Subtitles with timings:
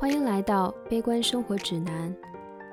[0.00, 2.14] 欢迎来到悲观生活指南。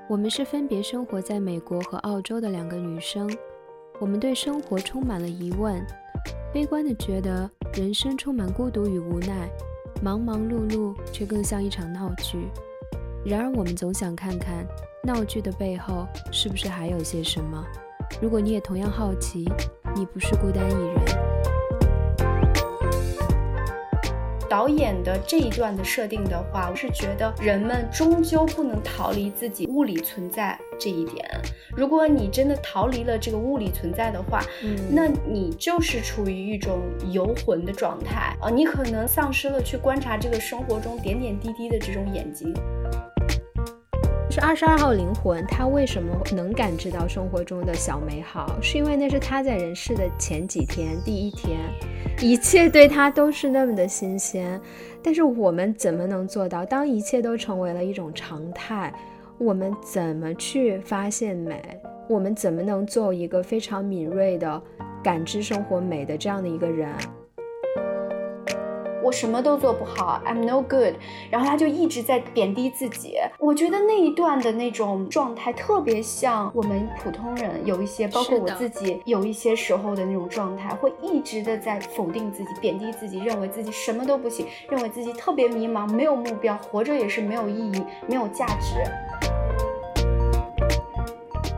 [0.07, 3.27] 我们是分别生活在美国和澳洲的两个女生，
[3.99, 5.83] 我们对生活充满了疑问，
[6.53, 9.49] 悲观的觉得人生充满孤独与无奈，
[10.03, 12.47] 忙忙碌碌却更像一场闹剧。
[13.25, 14.63] 然而，我们总想看看
[15.03, 17.65] 闹剧的背后是不是还有些什么。
[18.21, 19.49] 如果你也同样好奇，
[19.95, 21.34] 你不是孤单一人。
[24.55, 31.29] 导演的这一段的设定的话，我是觉得人们终究不能逃离自己物理存在这一点。
[31.75, 36.79] 如果你真的逃离了这个物理存在的话，嗯那你就是处于一种
[37.11, 38.49] 游魂的状态啊！
[38.49, 42.53] 你可能丧失了去观察这个生活中点点滴滴的这种眼睛。
[44.35, 48.59] 是二十二号灵魂，他为什么能感知到生活中的小美好？
[48.61, 51.57] 是因为那是他在人世的前几天，第一天，
[52.19, 54.59] 一切对他都是那么的新鲜。
[55.01, 56.65] 但是我们怎么能做到？
[56.65, 58.93] 当一切都成为了一种常态，
[59.37, 61.63] 我们怎么去发现美？
[62.09, 64.61] 我们怎么能做一个非常敏锐的
[65.01, 66.89] 感知生活美的这样的一个人？
[69.05, 70.95] 我什么都做不好，I'm no good。
[71.29, 73.17] 然后他就一直在贬低自己。
[73.37, 88.81] 我觉得那一段的那种状态特别像我们普通人有一些，包括我自己有一些时候的那种状态，会一直的在否定自己、贬低自己，认为自己什么都不行，认为自己特别迷茫，没有目标，活着也是没有意义、没有价值。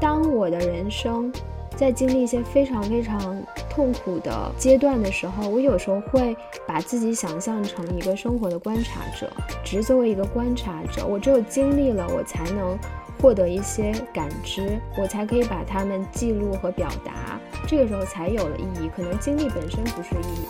[0.01, 1.31] 当我的人生。
[1.77, 3.39] 在经历一些非常非常
[3.69, 9.31] 痛苦的阶段的时候，我有时候会把自己想象成一个生活的观察者，
[9.63, 12.75] 只是作为一个观察者，我只有经历了，我才能
[13.21, 18.89] 获得一些感知，我才可以把它们记录和表达，这个时候才有了意义。
[18.95, 20.47] 可能经历本身不是意义。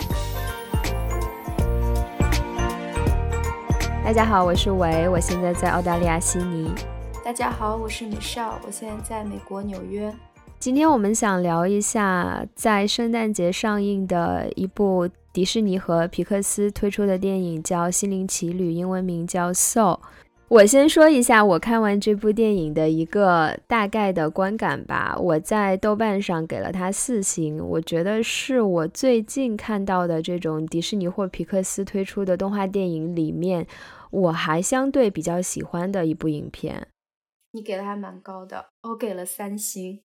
[4.01, 6.73] 大家好，我是维，我现在在澳大利亚悉尼。
[7.21, 10.09] 大家好，我是 Michelle，我现在在美国纽约。
[10.59, 19.97] 今天我们想聊一下在圣诞节上映的一部迪士尼和皮克斯推出的电影，叫《心灵奇旅》，英文名叫《Soul》。
[20.47, 25.15] 我先说一下我看完这部电影的一个大概的观感吧。
[25.19, 33.67] 我在豆瓣上给了它四星，我觉得是我最近看到的这种迪士尼或皮克斯推出的动画电影里面，
[34.09, 36.87] 我还相对比较喜欢的一部影片。
[37.51, 40.01] 你给的还蛮高的，我给了三星。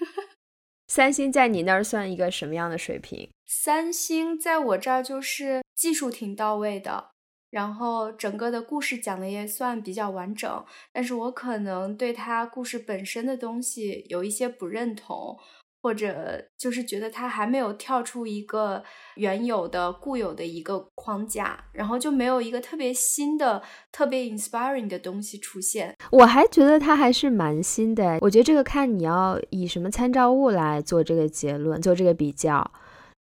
[0.88, 3.30] 三星在你那儿算一个什么样的水平？
[3.46, 7.10] 三星在我这儿就是技术挺到位的，
[7.50, 15.38] 然后整个的故事讲的也算比较完整，但是我可能对他故事本身的东西有一些不认同。
[15.82, 18.82] 或者就是觉得他还没有跳出一个
[19.16, 25.96] 原有的固有的一个框架，然后就没有一个特别新的、特别 inspiring 的东西出现。
[26.10, 28.18] 我还觉得他还是蛮新的。
[28.20, 32.70] 我觉得这个看你要以什么参照物来做这个结论，做这个比较。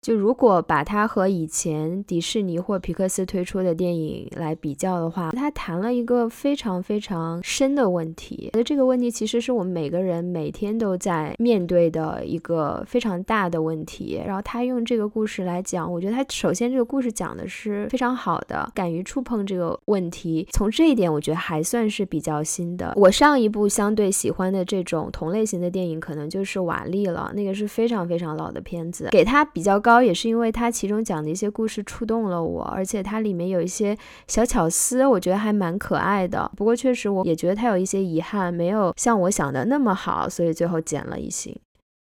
[0.05, 8.51] 就如果把它和以前迪士尼或皮克斯推出的电影来比较的话，它谈了一个非常非常深的问题。
[8.53, 14.21] 那这个问题其实是我们每个人每天都在面对的一个非常大的问题。
[14.23, 20.47] 然后他用这个故事来讲，我觉得他首先这个故事讲的是非常好的，敢于触碰这个问题。
[20.51, 22.93] 从这一点，我觉得还算是比较新的。
[22.95, 29.94] 我上一部相对喜欢的这种同类型的电影，可能就是瓦力了，那个是非常非常老的片子，给他比较高。
[30.01, 33.97] 也是因为它其中讲的一些故事触动了我，而且它里面有一些
[34.27, 36.51] 小巧思，我觉得还蛮可爱的。
[36.55, 41.55] 不过确实，我也觉得它有一些遗憾，没有像我想的那么好，所以最后减了一星。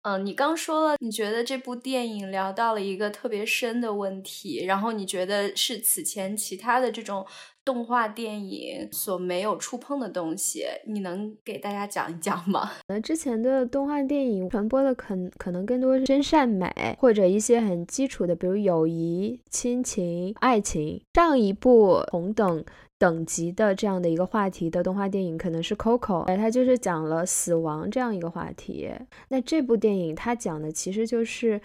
[0.02, 7.26] 嗯，你刚说了，你觉得这部电影聊到了一个特别深的问题，然后你觉得是此前其他的这种。
[7.64, 12.70] 动画电影所没有触碰的东西，你能给大家讲一讲吗？
[12.88, 21.02] 那之前的动画电影传播的可可能更多是真善美，或者一些很基础的，比如友谊、亲情、爱情。
[21.14, 22.64] 上一部同等
[22.98, 28.90] 等级的这样的一个话题的动画电影可能是 Coco，哎，它就是讲了死亡这样一个话题。
[29.28, 31.60] 那这部电影它讲的其实就是。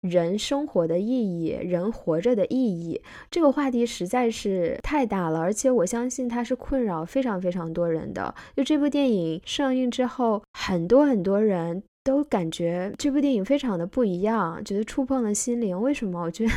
[0.00, 8.32] 人生活的意义，人活着的意义，这个话题实在是太大了，而且我相信它是困扰非常非常多人的。
[8.56, 15.80] 就这部电影上映之后，很多很多人都感觉这部电影非常的不一样，觉得触碰了心灵。
[15.80, 16.22] 为什么？
[16.22, 16.52] 我觉得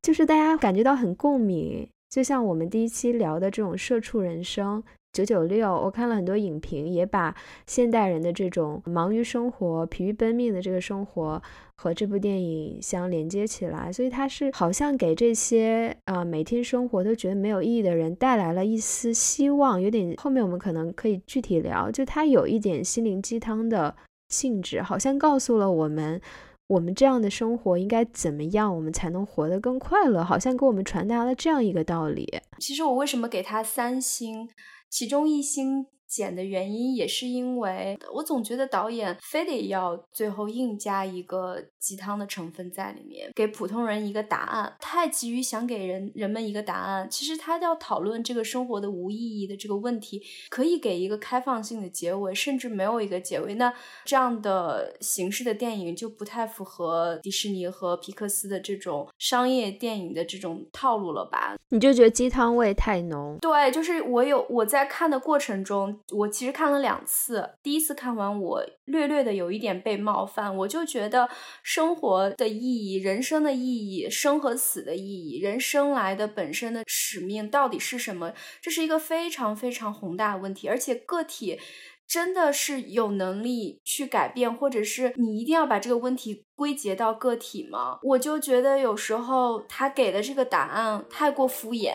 [0.00, 4.82] 就是大家感觉到很共鸣，就像我们第一期聊的这种社畜人生。
[5.12, 7.34] 九九六，我看了很多影评，也把
[7.66, 11.42] 现代人的这种忙于生活、疲于奔命的这个生活
[11.76, 23.94] 和这部电影相连接起来，所以它是好像给这些啊每天生活都觉得没有意义的人带来了一丝希望，有点后面我们可能可以具体聊，就它有一点心灵鸡汤的
[24.28, 26.20] 性质，好像告诉了我们。
[26.68, 30.24] 我们这样的生活应该怎么样，我们才能活得更快乐？
[30.24, 32.28] 好像给我们传达了这样一个道理。
[32.58, 34.48] 其实我为什么给他三星？
[34.90, 35.86] 其中一星。
[36.08, 47.08] 减的原因也是因为我总觉得导演非得要最后硬加一个鸡汤的成分在里面，给普通人一个答案，太急于想给人人们一个答案。
[47.10, 53.54] 其实他要讨论这个生活的无意义的这个问题，可以给一个开放性的结尾，甚至没有一个结尾。
[53.54, 53.72] 那
[54.04, 61.56] 这样的形式的电影就不太符合迪士尼和皮克斯的这种商业电影的这种套路了吧？
[61.68, 63.38] 你就觉得鸡汤味太浓？
[63.40, 65.95] 对，就是我有我在看的过程中。
[66.16, 71.28] 我其实看了两次，第一次看完，我略略的有一点被冒犯，我就觉得
[71.62, 78.32] 生活的意义、人生的意义、生和死的意义、人生来的本身的使命到底是什么？
[78.60, 81.58] 这是一个非常非常宏大的问题，而且个体
[82.06, 87.98] 真的是有能力去改变，或者是你一定要把这个问题归结到个体吗？
[88.02, 91.92] 我就觉得有时候他给的这个答案太过敷衍。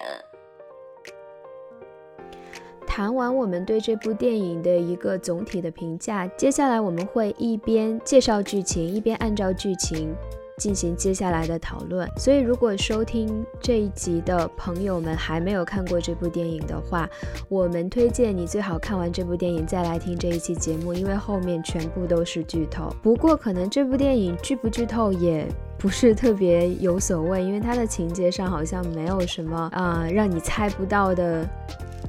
[2.85, 10.13] 谈完我们对这部电影的一个总体的评价，接下来我们会一边介绍剧情，一边按照剧情
[10.57, 12.07] 进行接下来的讨论。
[12.17, 17.09] 所以，如果收听这一集的朋友们还没有看过这部电影的话，
[17.47, 22.93] 我们推荐你最好看完这部电影再来听这一期节目，因为后面全部都是剧透。
[23.01, 25.47] 不过，可能这部电影剧不剧透也
[25.81, 31.47] 不是特别有所谓，因为它的情节上好像没有什么啊让你猜不到的。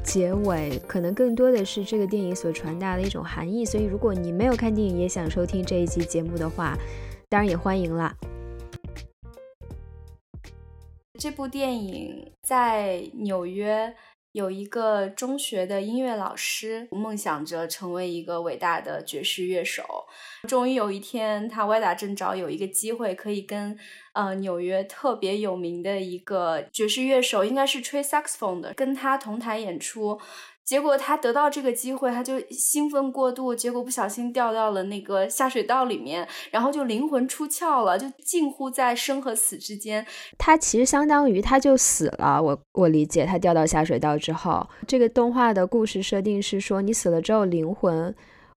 [0.04, 6.76] 结尾可能更多的是这个电影所传达的一种含义，所以如果你没有看电影也想收听这一期节目的话，
[7.28, 8.12] 当然也欢迎啦。
[11.18, 13.94] 这部电影在纽约
[14.32, 20.06] 有一个中学的音乐老师，梦想着成为一个伟大的爵士乐手。
[20.48, 23.78] 终于有一天，他歪打正着有一个机会，可以跟
[24.14, 30.18] 呃纽约特别有名的一个爵士乐手，应该是吹 saxophone 的，跟他同台演出。
[30.64, 40.06] 结果他得到这个机会，他就兴奋过度，结果不小心掉到了那个下水道里面，然后就灵魂出窍了，就近乎在生和死之间。
[40.38, 42.40] 他其实相当于他就死了。
[42.42, 48.14] 我我理解，他掉到下水道之后，这个动画的故事设定是说，你死了之后灵魂。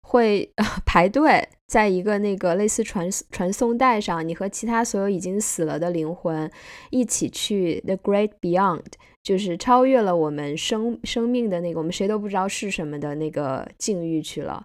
[0.08, 0.48] 会
[0.86, 6.48] 排队在一个那个类似传传送带上，你和其他所有已经死了的灵魂
[6.90, 8.84] 一起去 the great beyond，
[9.26, 14.64] 就是超越了我们生生命的那个我们谁都不知道是什么的那个境遇去了。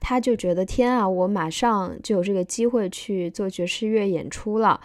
[0.00, 4.80] 他就觉得天啊，我马上就有这个机会去做爵士乐演出了，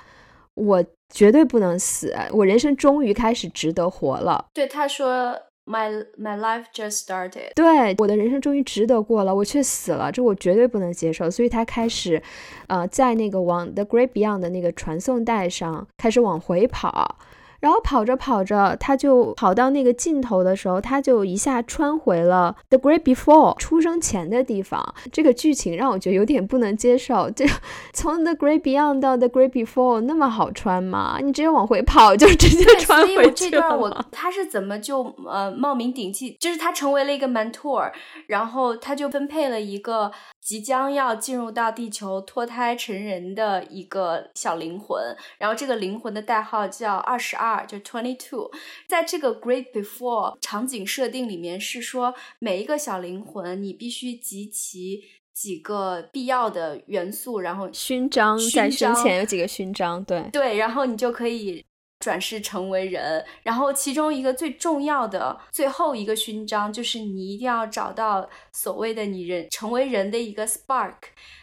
[0.54, 4.46] 我绝对不能死，我人生终于开始值得活了。
[4.54, 5.36] 对，他说。
[5.68, 7.56] My my life just started。
[7.56, 11.32] 对，我的人生终于值得过了，我却死了，这我绝对不能接受。
[11.32, 12.22] 所以他开始，
[12.68, 17.18] 呃，在那个往 The Great Beyond 的那个传送带上开始往回跑。
[17.66, 24.94] 然后跑着跑着，他就跑到那个尽头的时候，他就一下穿回了 The Great Before 出生前的地方。
[25.12, 27.28] 这个剧情让我觉得有点不能接受。
[27.32, 27.44] 这
[27.92, 31.18] 从 The Great Beyond 到 The Great Before 那么好穿吗？
[31.24, 33.24] 你直接往回跑就 直接穿回去了。
[33.24, 36.38] 所以这段我他是怎么就呃冒名顶替？
[36.40, 37.92] 就是他成为了一个 mentor，
[38.28, 40.12] 然后他就分配了一个。
[40.46, 48.52] 即将要进入到地球脱胎成人的一个小灵魂，然后这个灵魂的代号叫二十二，就 twenty two。
[48.88, 61.66] 在这个 Great Before 场景设定里面，是说每一个小灵魂你必须集齐几个必要的元素，然后勋章在生前有几个勋章，对对，然后你就可以。
[62.06, 70.94] 转世成为人，然后其中一个最重要的最后一个勋章，就是你一定要找到所谓的你人成为人的一个 spark。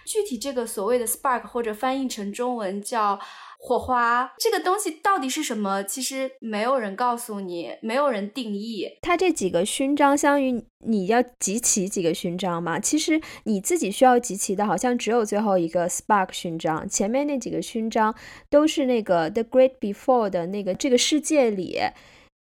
[0.05, 3.19] 具体这个所谓的 spark，或者翻译成中文叫。
[3.65, 5.85] 火花这个东西到底是什么？
[5.85, 8.89] 其实没有人告诉你，没有人定义。
[9.01, 12.81] 它这几个勋章，相当于你要集齐几个勋章嘛？
[12.81, 16.89] 其实你自己需要集齐的，好像只有最后一个 Spark 勋章。
[16.89, 18.13] 前面那几个勋章
[18.51, 21.79] 都是那个 The Great Before 的那个这个世界里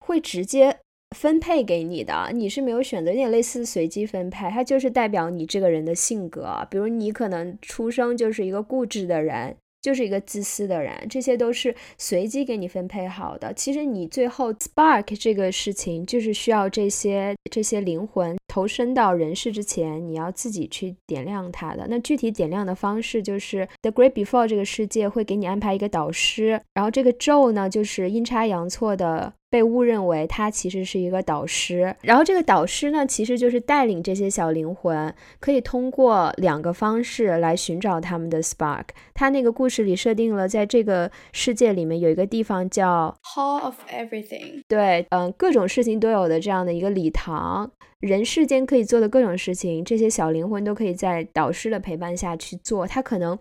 [0.00, 0.80] 会直接
[1.16, 4.50] 分配给你的，你是没有选择，有点类似随机分配。
[4.50, 9.56] 它就是代表你这个人的性格，比如你可能出生就是一个固执的人。
[9.82, 13.52] 就是一个自私的人，这些都是随机给你分配好的。
[13.52, 21.86] 其实你最后 spark 这个事情，就是需要这些这些灵魂投身到人世之前，你要自己去点亮它的。
[21.90, 29.34] 那具体点亮的方式，就是 The Great Before 这个世界会给你安排一个导师，然后这个咒呢，就是阴差阳错的。
[29.52, 38.84] 被误认为他其实是一个导师，然后这个导师呢，其实就是带领这些小灵魂，可以通过两个方式来寻找他们的 spark。
[39.12, 52.86] 他那个故事里设定了，在这个世界里面有一个地方叫 Hall of Everything，对，嗯，各种事情都有的这样的一个礼堂，人世间可以做的各种事情，这些小灵魂都可以在导师的陪伴下去做。
[52.86, 53.38] 他可能。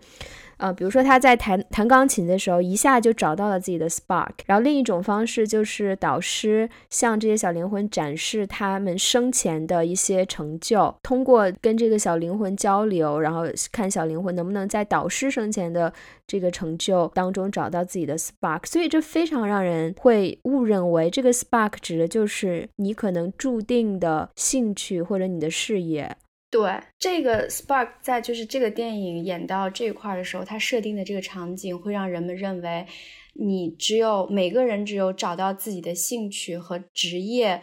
[0.62, 4.30] 呃，比如说他在弹弹钢琴的时候，一下就找到了自己的 spark。
[4.46, 13.42] 然后另一种方式就是导师向这些小灵魂展示他们生前的一些成就，通过跟这个小灵魂交流，然后
[13.72, 15.92] 看小灵魂能不能在导师生前的
[16.28, 18.64] 这个成就当中找到自己的 spark。
[18.64, 26.16] 所以这非常让人会误认为这个 spark 指的就是你可能注定的兴趣或者你的事业。
[26.52, 32.86] 对这个 spark，在就是这个电影演到这块的时候，它设定的这个场景会让人们认为，
[33.32, 37.62] 你只有每个人只有找到自己的兴趣和职业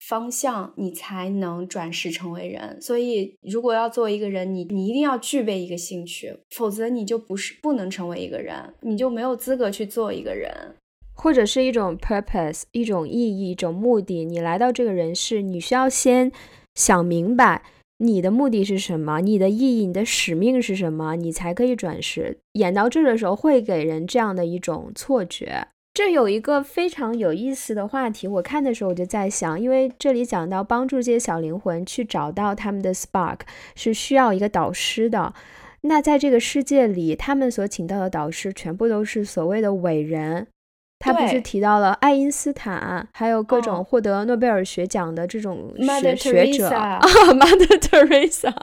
[0.00, 2.80] 方向，你才能转世成为人。
[2.80, 10.50] 所以，如果要做一个人，你你一定要具备一个兴趣，否则你就不是不能成为一个人，你就没有资格去做一个人，
[11.14, 14.24] 或者是一种 purpose，一种意义，一种目的。
[14.24, 16.32] 你来到这个人世，你需要先
[16.74, 17.62] 想明白。
[17.98, 19.20] 你的目的是什么？
[19.20, 21.14] 你的意义、你的使命是什么？
[21.16, 22.38] 你才可以转世。
[22.54, 25.68] 演到这的时候，会给人这样的一种错觉。
[25.94, 33.40] 这有一个非常有意思的话题，我看的时候我就在想，因为这里讲到帮助这些小灵魂去找到他们的 spark，
[33.74, 35.34] 是需要一个导师的。
[35.82, 40.46] 那在这个世界里，他们所请到的导师全部都是所谓的伟人。
[41.02, 47.00] 他不是提到了爱因斯坦，还有各种获得诺贝尔学奖的这种学学者啊，
[47.34, 48.54] Mother Teresa，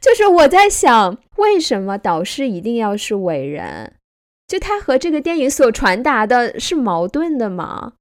[0.00, 3.92] 就是我在想，为什么导师一定要是伟人？
[4.48, 7.92] 就他和这个电影所传达的是矛盾的吗？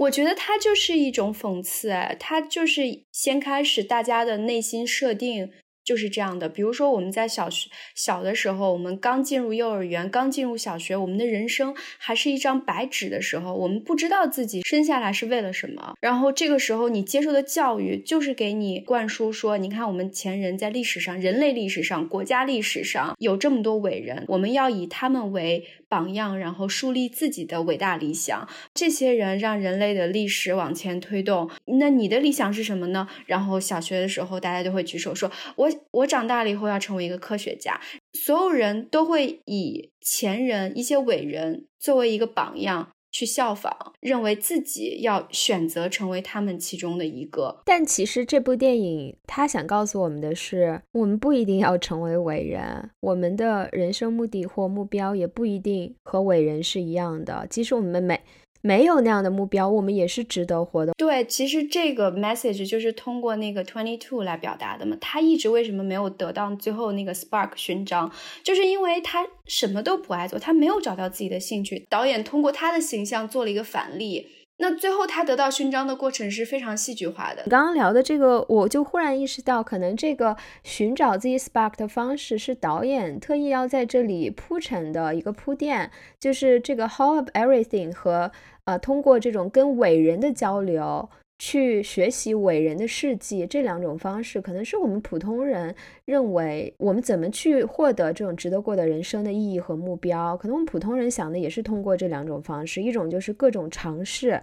[0.00, 5.50] 我觉得他就是一种讽刺，哎，他就是先开始大家的内心设定。
[5.84, 15.94] 就是这样的，比如说我们在小学小的时候，我们刚进入幼儿园，刚进入小学，我们的人生还是一张白纸的时候，我们不知道自己生下来是为了什么。
[16.00, 28.48] 然后这个时候，你接受的教育就是给你灌输说，你看我们前人在历史上、人类历史上、国家历史上有这么多伟人，我们要以他们为榜样，然后树立自己的伟大理想。
[28.72, 31.50] 这些人让人类的历史往前推动。
[31.66, 33.06] 那你的理想是什么呢？
[33.26, 35.73] 然后小学的时候，大家都会举手说，我。
[35.90, 37.80] 我长大了以后要成为一个科学家，
[38.12, 47.62] 所有人都会以前人一些伟人作为一个榜样去效仿，认为自己要选择成为他们其中的一个。
[47.64, 57.46] 但其实这部电影他想告诉我们的是，我们不一定要成为伟人，我们的人生目的或目标也不一定和伟人是一样的。
[57.48, 58.20] 即使我们每
[58.66, 60.94] 没有那样的目标，我们也是值得活的。
[60.96, 64.96] 对，其实这个 message 就是通过那个 twenty two 来表达的嘛。
[65.02, 68.10] 他一直为什么没有得到最后那个 spark 勋章，
[68.42, 71.86] 就是因为他什么都不爱做，他没有找到自己的兴趣。
[71.90, 74.26] 导演通过他的形象做了一个反例。
[74.58, 77.42] 那最后他得到勋章的过程是非常戏剧化的。
[77.50, 88.30] 刚刚聊的这个，我就忽然意识到，可能这个寻找自己 spark 的方式是导演特意要在这里铺陈的一个铺垫，就是这个 hall of everything 和
[88.64, 95.74] 呃通过这种跟伟人的交流去学习伟人的事迹这两种方式，可能是我们普通人
[96.04, 104.42] 认为我们怎么去获得这种值得过的人生的意义和目标，可能我们普通人想的也是通过这两种方式，一种就是各种尝试。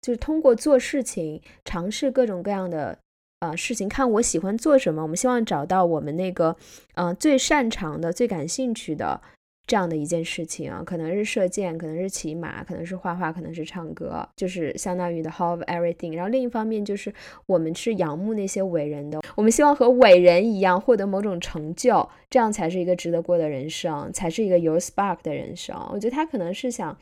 [0.00, 2.98] 就是通过做事情，尝试各种各样的
[3.38, 5.00] 呃事情，看我喜欢做什么。
[5.00, 6.56] 我们希望找到我们那个
[6.94, 9.20] 嗯最擅长的、最感兴趣的
[9.66, 16.14] 这样的一件事情啊，可能是射箭，可能是骑马，可能是画画，可能是唱歌，就是相当于的 h a l of everything。
[16.14, 17.12] 然后另一方面就是
[17.46, 25.76] 我们是仰慕那些伟人的，我们希望和伟人一样获得某种成就，这样才是一个值得过的人生，才是一个有 spark 的人生。
[25.92, 26.96] 我觉得他可能是想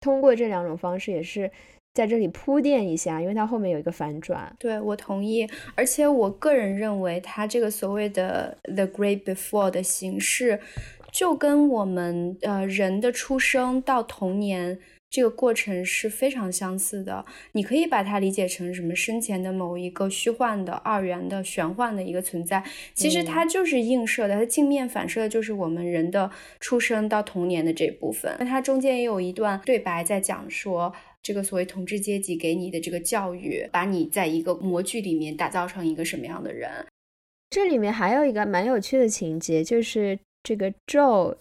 [0.00, 1.50] 通过这两种方式，也是。
[1.94, 4.52] 在这里铺垫一下，因为它后面有一个反转。
[4.58, 10.58] 对我同意，而且我个人认为，它这个所谓的 The Great Before 的形式，
[11.14, 17.24] 就跟我们呃人的出生到童年这个过程是非常相似的。
[17.52, 26.28] 你可以把它理解成什么生前的某一个虚幻的、二元的、玄幻的一个存在，其实它就是映射的，它镜面反射的就是我们人的
[26.58, 28.34] 出生到童年的这部分。
[28.40, 30.92] 那它中间也有一段对白在讲说，
[31.22, 36.68] 这个所谓统治阶级给你的这个教育，把你在一个模具里面打造成一个什么样的人。
[37.50, 41.34] 这里面还有一个蛮有趣的情节，就是这个 Joe。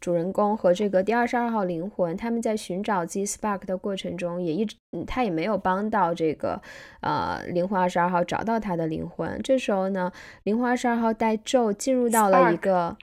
[0.00, 4.74] 主人公和这个第二十二号灵魂，他们在寻找 Z Spark 的过程中，也一直，
[5.06, 6.60] 他也没有帮到这个，
[7.02, 9.40] 呃，灵魂二十二号找到他的灵魂。
[9.44, 10.10] 这时候呢，
[10.42, 12.96] 灵魂二十二号带 Joe 进入到了一个，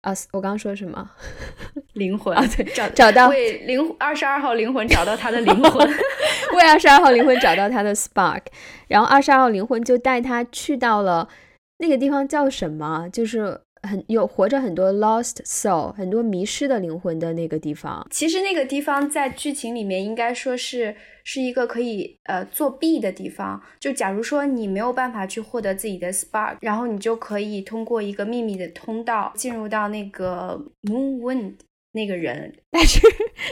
[0.00, 1.10] 啊，我刚刚说什么？
[1.92, 5.86] 灵魂啊，对，找找到为灵二十二号灵魂找到他的灵魂，
[6.56, 8.44] 为二十二号灵魂找到他的 Spark，
[8.88, 11.28] 然后二十二号灵魂就带他去到了
[11.76, 13.10] 那个地方叫什么？
[13.12, 13.60] 就是。
[13.82, 18.06] 很有活着很多 lost soul，很多迷失的灵魂的那个地方。
[18.10, 23.62] 其实那个地方在剧情里面应该说是是一个可以呃作弊的地方。
[23.78, 31.52] 就假如说你没有办法去获得自己的 spark，然后你就可以通过一个秘密的通道进入到那个 moon wind。
[31.96, 33.00] 那个人， 但是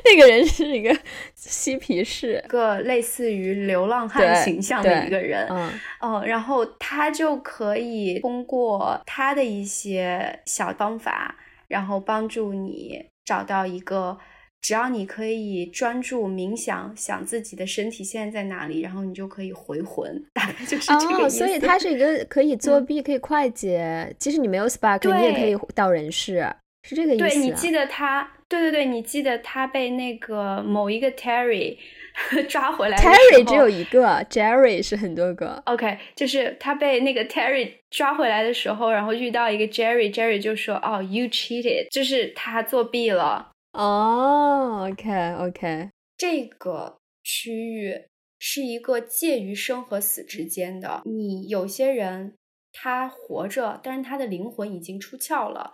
[0.05, 0.95] 那个人是一个
[1.35, 11.35] 嬉皮士，一个类似于流浪汉形象的一个人，嗯，哦，然后他就可以通过他的一些小方法，
[11.69, 14.19] 然后帮助你找到一个，
[14.61, 21.39] 只要你可以专注冥想，想自己的身体现在在哪里，然后你就可以回魂，大概就是这个意思。
[21.39, 26.47] 所以他是一个可以作弊、可以快捷，即使你没有 spark，你也可以到人世。
[26.87, 27.25] 是这个意思。
[27.25, 31.77] 对你记得他，对对对，你记得他被那个某一个 Terry
[32.49, 32.97] 抓回来。
[32.97, 35.63] Terry 只有一个，Jerry 是很多个。
[35.67, 48.05] OK，就是他被那个 Terry 抓回来的时候，然后遇到一个 Jerry，Jerry 就说：“哦，You cheated，就是他作弊了。”哦，OK，OK，这个区域
[48.39, 51.03] 是一个介于生和死之间的。
[51.05, 52.35] 你有些人
[52.73, 55.73] 他活着，但是他的灵魂已经出窍了。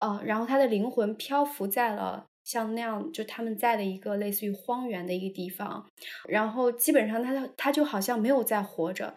[0.00, 5.86] 呃，然后他的灵魂漂浮在了像那样就他们在的一个类似于荒原的一个地方，
[6.28, 9.14] 然后基本上他他就好像没有在活着，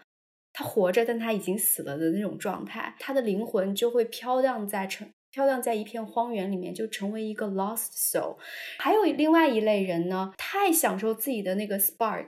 [0.52, 5.10] 他活着，但他已经死了的那种状态，他的灵魂就会飘荡在城。
[5.34, 8.38] 飘荡在一片荒原里面，就成为一个 lost soul。
[8.78, 12.28] 还有另外一类人呢，太享受自己的那个 spark，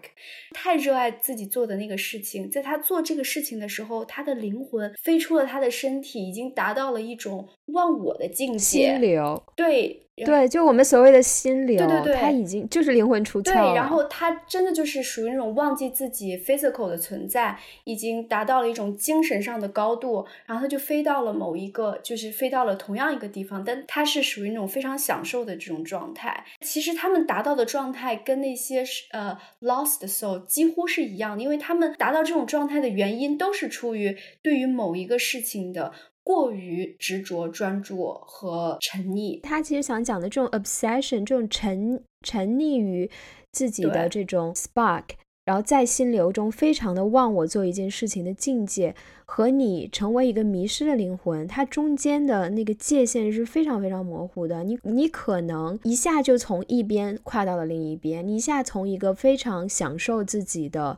[0.55, 2.50] 太热爱自己做的那个事情。
[2.50, 8.57] 在他做这个事情的时候，他的灵魂飞出了他的身体，已经达到了一种忘我的境界。
[8.57, 10.04] 心流，对。
[10.24, 13.68] 对，就我们所谓的心流，对对对，他已经就是灵魂出窍了。
[13.68, 26.46] 对，然后他真的就是属于那种忘记自己 physical 的存在，已经达到了一种精神上的高度，然后他就飞到了某一个，就是飞到了同样一个地方，但他是属于那种非常享受的这种状态。
[26.62, 35.92] 其实他们达到的状态跟那些呃 lost soul 几乎是一样的，因为他们达到这种状态的原因都是出于对于某一个事情的。
[36.25, 43.07] 过于执着、专注和沉溺，他其实想讲的这种 obsession，这种沉沉溺于
[43.51, 45.03] 自己的这种 spark，
[45.46, 54.64] 然后在心流中非常的忘我做一件事情的境界，和你成为一个迷失的灵魂，它中间的那个界限是非常非常模糊的。
[54.64, 60.98] 你你可能一下就从一边跨到了另一边，你一下从一个非常享受自己的、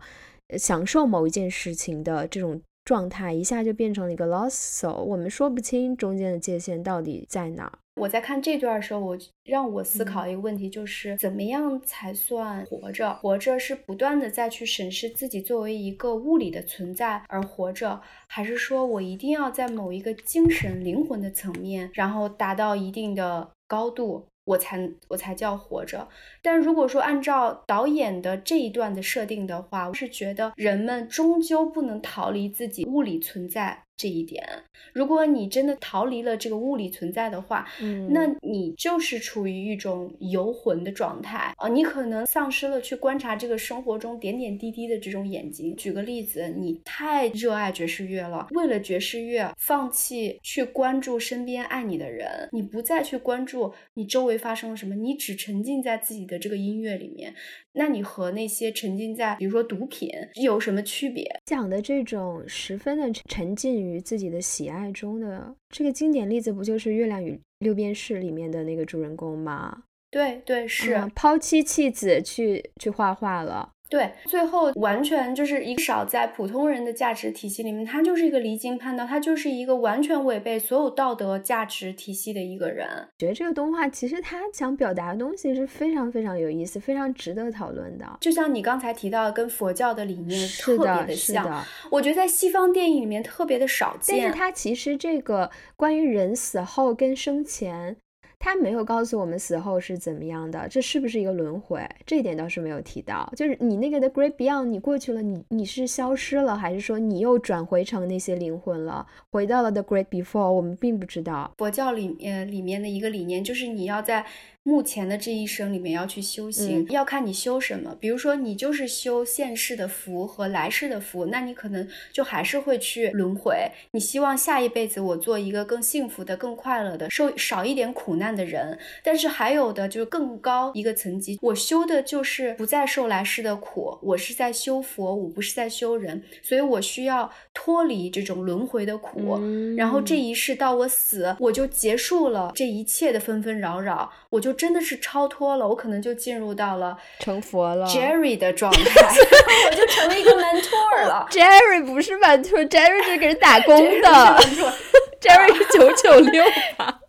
[0.58, 2.62] 享受某一件事情的这种。
[2.88, 7.74] 状态一下就变成了一个 lost soul，我们说不清中间的界限到底在哪儿。
[8.00, 13.14] 我在看这段的时候，我让我思考一个问题，就是怎么样才算活着？
[13.16, 24.24] 活着是不断的再去审视自己作为一个物理的存在而活着，还是说我一定要在某一个精神灵魂的层面，然后达到一定的高度？
[24.48, 26.08] 我才我才叫活着，
[26.42, 33.84] 但如果说按照导演的这一段的设定的话，我是觉得人们终究不能逃离自己物理存在。
[33.98, 34.48] 这一点，
[34.94, 45.76] 如果你真的逃离了这个物理存在的话，嗯，那你就是处于一种游魂的状态啊，你可能丧失了去观察这个生活中点点滴滴的这种眼睛。
[45.76, 57.34] 举个例子，你太热爱爵士乐了，为了爵士乐放弃去关注身边爱你的人，你不再去关注你周围发生了什么，你只沉浸在自己的这个音乐里面。
[57.78, 60.10] 那你和那些沉浸在比如说毒品
[60.42, 61.24] 有什么区别？
[61.46, 69.84] 讲的这种十分的沉浸于自己的喜爱中的这个经典例子，不就是《月亮与六便士》里面的那个主人公吗？
[70.10, 73.70] 对对是抛妻弃子去去画画了。
[73.90, 82.88] 对，最后完全就是一个少在普通人的价值体系里面，他就是一个离经叛道，他就是一个完全违背所有道德价值体系的一个人。
[83.18, 88.06] 觉得这个动画其实他想表达的东西是非常非常有意思，非常值得讨论的。
[88.20, 94.20] 就像你刚才提到的，跟佛教的理念特别的像，我觉得在西方电影里面特别的少见。
[94.20, 97.96] 但是它其实这个关于人死后跟生前。
[98.40, 101.82] 他没有告诉我们死后是怎么样的，这是不是一个轮回？
[102.06, 103.32] 这一点倒是没有提到。
[103.36, 110.52] 就是你那个的 Great Beyond，你过去了，你你是消失了，还是说你又转回成那些灵魂了，回到了 The Great Before？
[110.52, 111.52] 我们并不知道。
[111.58, 114.26] 佛教里面里面的一个理念就是你要在。
[114.68, 117.96] 目前的这一生里面要去修行，要看你修什么。
[118.02, 123.56] 比如说，你就是修现世的福和来世的福，那你可能就还是会去轮回。
[123.92, 128.78] 你希望下一辈子我做一个更幸福的、更快乐的、受少一点苦难的人。
[129.02, 139.40] 但是还有的就是更高一个层级，我修的就是不再受来世的苦，我是在修佛，我不是在修人，所以我需要脱离这种轮回的苦。
[139.78, 144.57] 然后这一世到我死，我就结束了这一切的纷纷扰扰，我就。
[144.58, 149.08] 真的是超脱了，我可能就进入到了成佛了 Jerry 的状态，
[149.70, 151.28] 我就成了一个 mentor 了。
[151.32, 154.10] Jerry 不是 mentor，Jerry 是给人打工的。
[155.22, 156.44] Jerry 是九九六
[156.78, 157.00] 吧？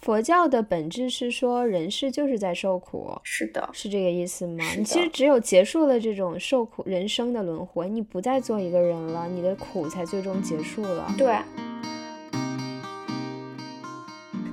[0.00, 4.64] 佛教的本质是说人世就是在受苦，是的，是这个意思吗？
[4.76, 11.14] 你其实只有结束了这种受苦人生的轮回，你不再做一个人了，你的苦才最终结束了。
[11.16, 11.36] 对。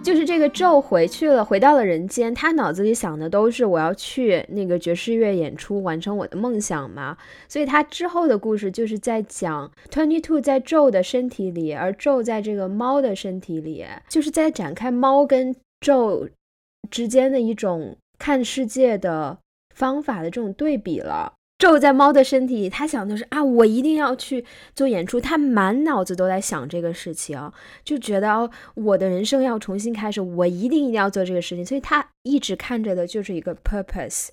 [0.02, 2.34] 就是这个咒回去了，回到了人间。
[2.34, 7.16] 他脑子里想的都是我要去那个爵士乐演出，完成我的梦想嘛。
[7.48, 16.28] 所以他之后的故事就是在讲 Twenty Two 在咒的身体里，而咒在这个猫的身体里，就是在展开猫跟咒
[16.90, 19.38] 之间的一种看世界的
[19.76, 21.34] 方法的这种对比了。
[21.60, 25.20] 咒在猫的身体里，他想的是啊，我一定要去做演出。
[25.20, 27.52] 他满脑子都在想这个事情，
[27.84, 31.66] 就觉得哦，我的人生要重新开始，我一定一定要做这个事情。
[31.66, 34.30] 所以他一直看着的就是一个 purpose，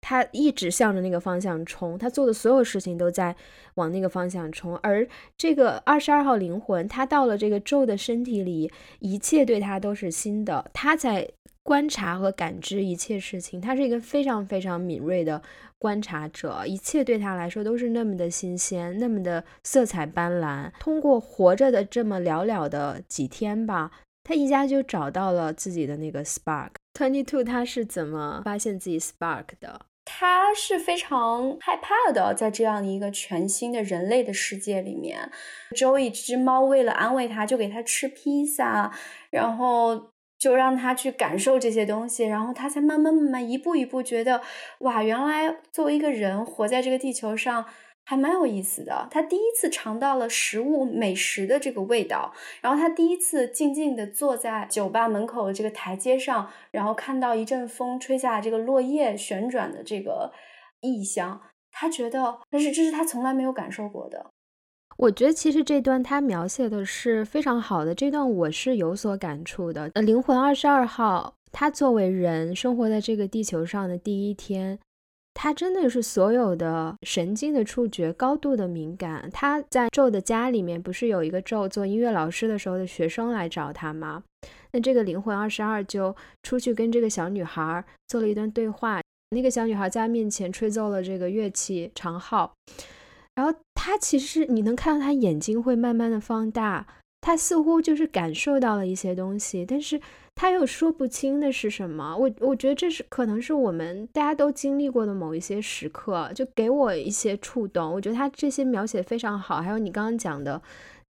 [0.00, 3.34] 他一直向着那个方向冲，他做的所有事情都在
[3.74, 4.76] 往那个方向冲。
[4.76, 5.04] 而
[5.36, 11.28] 这个二十二号灵魂，他到了这个咒的身体里，一切对他都是新的，他在
[11.64, 15.42] 观察和感知一切事情，他是一个非常非常敏锐的。
[15.80, 20.70] 观察者，一切对他来说都是那么的新鲜，那么的色彩斑斓。
[20.78, 23.90] 通过活着的这么寥寥的几天吧，
[24.22, 26.72] 他一家就找到了自己的那个 spark。
[26.92, 29.86] Twenty Two，他是怎么发现自己 spark 的？
[30.04, 35.30] 他是非常害怕的，在这样一个全新的人类的世界里面。
[35.74, 38.92] 周一只猫为了安慰他，就给他吃披萨，
[39.30, 40.10] 然后。
[40.40, 44.40] 就让他去感受这些东西，然后他才慢慢慢慢一步一步觉得，
[44.78, 47.66] 哇，原来作为一个人活在这个地球上
[48.06, 49.06] 还蛮有意思的。
[49.10, 60.32] 他第一次尝到了食物美食的这个味道，然后他第一次静静地坐在酒吧门口的这个台阶上，然后看到一阵风吹下这个落叶旋转的这个
[60.80, 64.30] 异象，他觉得，但是这是他从来没有感受过的。
[65.00, 69.90] 我觉得其实这段他描写的是非常好的，这段我是有所感触的。
[69.94, 74.78] 呃，灵魂二十二号，他作为人生活在这个地球上的第一天，
[75.32, 79.30] 他真的是所有的神经的触觉高度的敏感。
[79.32, 84.22] 他在咒的家里面，不是有一个咒做音乐老师的时候的学生来找他吗？
[84.72, 89.00] 那这个灵魂二十二就出去跟这个小女孩做了一段对话。
[89.30, 92.52] 那个小女孩在他面前吹奏了这个乐器长号。
[93.34, 96.86] 然后他其实你能看到他眼睛会慢慢的放大，
[97.20, 100.00] 他似乎就是感受到了一些东西，但是
[100.34, 102.16] 他又说不清的是什么。
[102.16, 107.92] 我我觉得这是可能是我们大家都经历过的某一些时刻，就给我一些触动。
[107.92, 110.60] 我觉得他这些描写非常好，还有你刚刚讲的，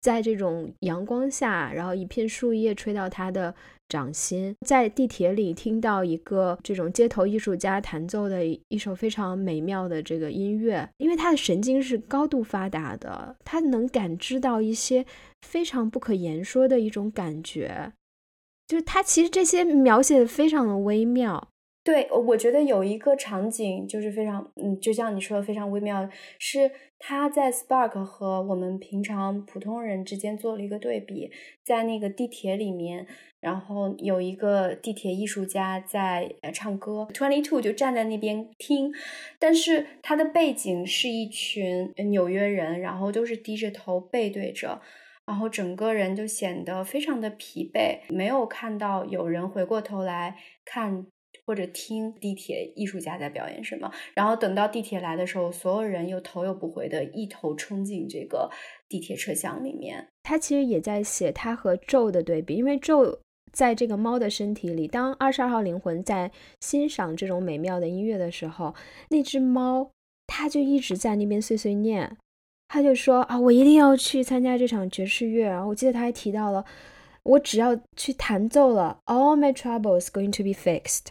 [0.00, 3.54] 在这种阳光下，然后一片树叶吹到他的。
[3.88, 15.07] 掌心在地铁里听到一个这种街头艺术家弹奏的一首非常美妙的这个音乐，因为他的神经是高度发达的，他能感知到一些
[15.42, 17.92] 非常不可言说的一种感觉，
[18.66, 21.48] 就是他其实这些描写的非常的微妙。
[21.88, 26.07] 对，我觉得有一个场景就是非常，嗯，就像你说的非常微妙，
[26.38, 31.31] 是他在 Spark 和我们平常普通人之间做了一个对比，
[31.64, 33.07] 在那个地铁里面，
[33.40, 38.92] 然后有一个地铁艺术家在唱歌，Twenty Two 就站在那边听，
[39.38, 44.83] 但是他的背景是一群纽约人，然后都是低着头背对着，
[45.24, 51.07] 然后整个人就显得非常的疲惫，没有看到有人回过头来看。
[51.48, 58.50] 或者听地铁艺术家在表演什么，然后等到地铁来的时候，所有人又头也不回的一头冲进这个
[58.87, 60.06] 地铁车厢里面。
[60.22, 63.18] 他其实也在写他和咒的对比，因为咒
[63.50, 66.30] 在这个猫的身体里，当二十二号灵魂在
[66.61, 68.74] 欣赏这种美妙的音乐的时候，
[69.08, 69.90] 那只猫
[70.26, 72.18] 它就一直在那边碎碎念。
[72.68, 75.48] 他就说啊，我一定要去参加这场爵士乐。
[75.48, 76.62] 然后我记得他还提到了，
[77.22, 81.06] 我只要去弹奏了，all my troubles going to be fixed。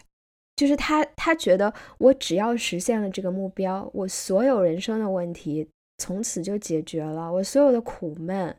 [0.58, 5.66] 就是他，他觉得我只要实现了这个目标，我所有人生的问题
[5.96, 8.54] 从此就解决了，我所有的苦闷。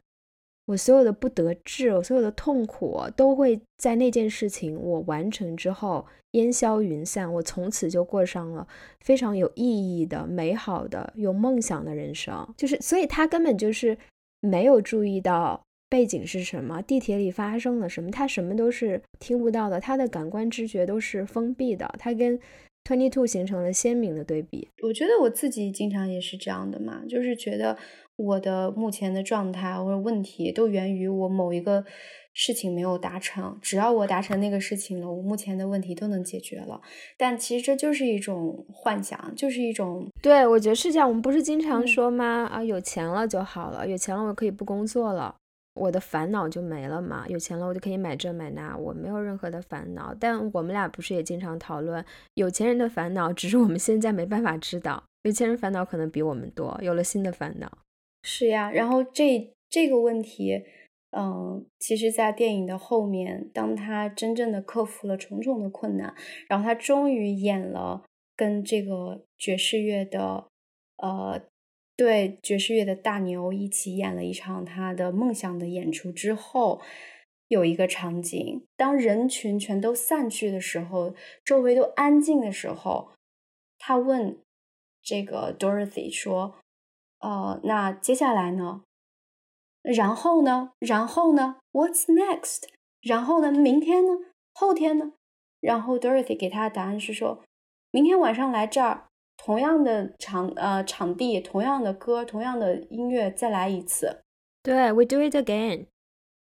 [0.65, 7.33] 我所有的不得志，我所有的痛苦，都会在那件事情我完成之后烟消云散。
[7.33, 8.67] 我从此就过上了
[9.01, 12.47] 非常有意义的、美好的、有梦想的人生。
[12.55, 13.97] 就是，所以他根本就是
[14.41, 21.93] 没有注意到背景是什么，地铁里发生了什么，他什么都是听不到的，他的感官知觉都是封闭的。
[21.97, 22.39] 他跟
[22.83, 24.67] Twenty Two 形成了鲜明的对比。
[24.83, 27.77] 我觉得我自己经常也是这样的嘛，就是觉得。
[28.21, 31.85] 我的目前的状态或者问题都源于我某一个
[32.33, 33.57] 事情没有达成。
[33.61, 36.81] 只要我达成那个事情了，我目前的问题都能解决了。
[37.17, 40.05] 但其实这就是一种幻想，就是一种……
[40.21, 41.07] 对我觉得是这样。
[41.07, 42.45] 我们不是经常说吗？
[42.51, 45.33] 啊，有钱了就好了，有钱了我可以不工作了，
[45.79, 47.25] 我的烦恼就没了嘛。
[47.27, 50.13] 有钱了我就可以买这买那，我没有任何的烦恼。
[50.19, 55.03] 但我们俩不是也经常讨论有钱人的烦恼，只是我们现在没办法知道。
[55.23, 57.79] 有钱人烦恼可能比我们多，有了新的烦恼。
[58.23, 60.61] 是呀，然后这这个问题，
[61.11, 66.13] 嗯，其实，在电影的后面，当他真正的克服了重重的困难，
[66.47, 68.03] 然后他终于演了
[68.35, 70.47] 跟这个爵士乐的，
[70.97, 71.41] 呃，
[71.99, 76.79] 对爵士乐的大牛一起演了一场他的梦想的演出之后，
[77.49, 83.11] 有一个场景，当人群全都散去的时候，周围都安静的时候，
[83.77, 84.39] 他问
[85.01, 86.55] 这个 Dorothy 说。
[87.19, 88.83] 呃，那接下来呢？
[89.81, 90.71] 然后呢？
[90.79, 92.69] 然后呢？What's next？
[93.01, 93.51] 然后呢？
[93.51, 94.13] 明天呢？
[94.53, 95.11] 后天呢？
[95.59, 97.43] 然后 Dorothy 给他的答案是说，
[97.91, 99.08] 明天晚上来这儿，
[99.43, 104.19] 同样的场呃场地，同样的歌，同样的音乐，再来一次。
[104.61, 105.85] 对，We do it again。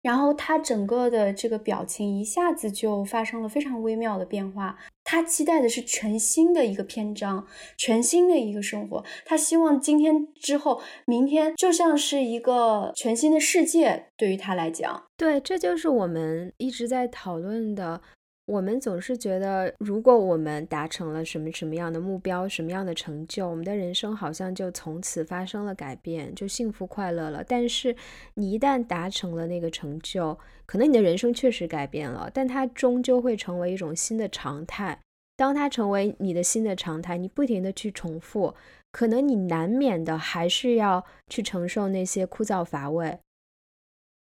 [0.01, 4.77] 然后他整个的这个表情一下子就发生了非常微妙的变化。
[5.03, 7.45] 他期待的是全新的一个篇章，
[7.77, 9.03] 全新的一个生活。
[9.25, 14.05] 他希望今天之后，明天就像是一个全新的世界。
[14.15, 18.01] 对于他来讲，对，这就是我们一直在讨论的。
[18.47, 27.43] 我们总是觉得，如果我们达成了什么什么样的目标，什么样的成就，我们的人生好像就从此发生了改变，就幸福快乐了。
[27.45, 27.93] 但是，
[28.35, 34.97] 你一旦达成了那个成就，可能你的人生确实改变了，但它终究会成为一种新的常态。
[35.35, 38.55] 当它成为你的新的常态，你不停的去重复，
[38.93, 43.19] 可能你难免的还是要去承受那些枯燥乏味。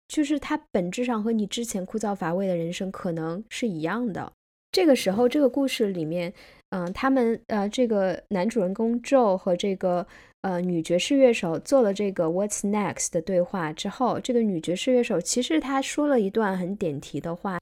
[0.07, 4.31] 就是它本质上和你之前枯燥乏味的人生可能是一样的。
[4.71, 6.31] 这个时候，这个故事里面，
[6.69, 10.05] 嗯，他们呃，这个男主人公 Joe 和这个
[10.41, 17.59] 呃女爵士乐手做了这个 What's next 的对话之后，这个女爵士乐手其实她说了一段很点题的话。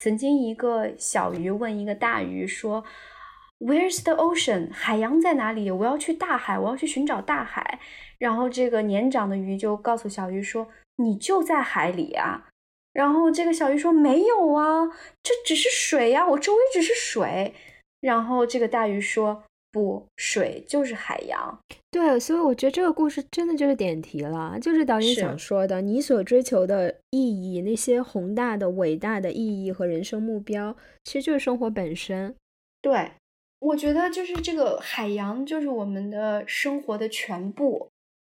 [0.00, 2.84] 曾经一个小鱼问一个大鱼说
[3.58, 4.70] ：“Where's the ocean？
[4.72, 5.70] 海洋在哪里？
[5.70, 7.80] 我要去大海，我要去寻找大海。”
[8.18, 10.68] 然后这个年长的鱼就告诉小鱼说。
[10.96, 12.48] 你就在海里啊，
[12.92, 14.86] 然后这个小鱼说没有啊，
[15.22, 17.54] 这只是水呀，我周围只是水。
[18.00, 21.58] 然后这个大鱼说不，水就是海洋。
[21.90, 27.20] 对，所以我觉得这个故事真的就是点题了，就是导演想说的，你所追求的意
[27.54, 32.34] 义，那些宏大的、伟大的意义和人生目标，其实就是生活本身。
[32.80, 33.12] 对，
[33.60, 37.91] 我觉得就是这个海洋，就是我们的生活的全部。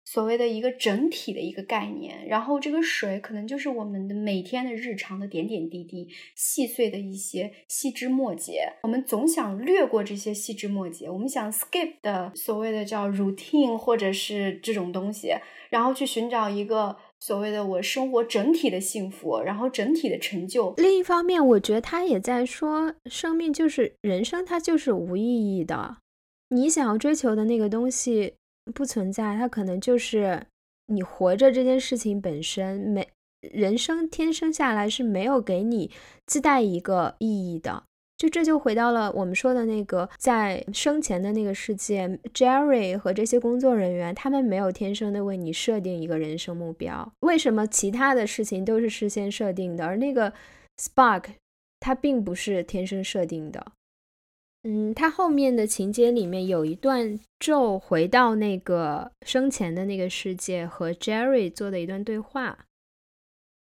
[0.10, 8.72] 所谓的一个整体的一个概念，然后这个水可能就是我们的每天的日常的点点滴滴、细碎的一些细枝末节。
[8.84, 15.34] 我们总想略过这些细枝末节，我们想 skip 的所谓的叫 routine 或者是这种东西，
[15.70, 20.74] 然后去寻找一个所谓的我生活整体的幸福，然后整体的成就。
[20.78, 25.98] 另一方面，我觉得他也在说，生命就是人生，它就是无意义的。
[26.52, 28.36] 你想要追求的那个东西。
[28.74, 30.42] 不存在，它可能就是
[30.88, 33.08] 你活着这件事情本身没
[33.52, 35.92] 人生天生下来是没有给你
[36.26, 37.84] 自带一个意义的，
[38.18, 50.34] 就这就回到了我们说的那个在生前的那个世界，Jerry 和这些工作人员，他们没有天生的为你设定一个人生目标，为什么其他的事情都是事先设定的，而那个
[50.82, 51.26] Spark
[51.80, 53.74] 它并不是天生设定的。
[54.70, 62.66] 嗯，他后面的情节里面有一段咒回到那个生前的那个世界和 Jerry 做的一段对话，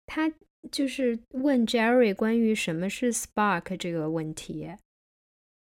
[0.08, 0.34] 他
[0.72, 4.68] 就是问 Jerry 关于什么是 Spark 这个问题。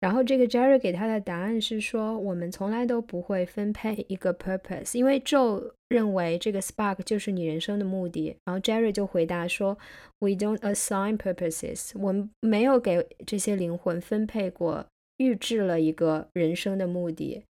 [0.01, 8.35] 然后这个 Jerry 给他的答案是说，我们从来都不会分配一个 purpose，因为 Joe 认为这个 spark 就是你人生的目的。
[8.47, 9.79] 然后 Jerry 就回答说
[10.19, 14.87] ，We don't assign purposes，我们没有给这些灵魂分配过、
[15.21, 17.45] 预制了一个人生的目的。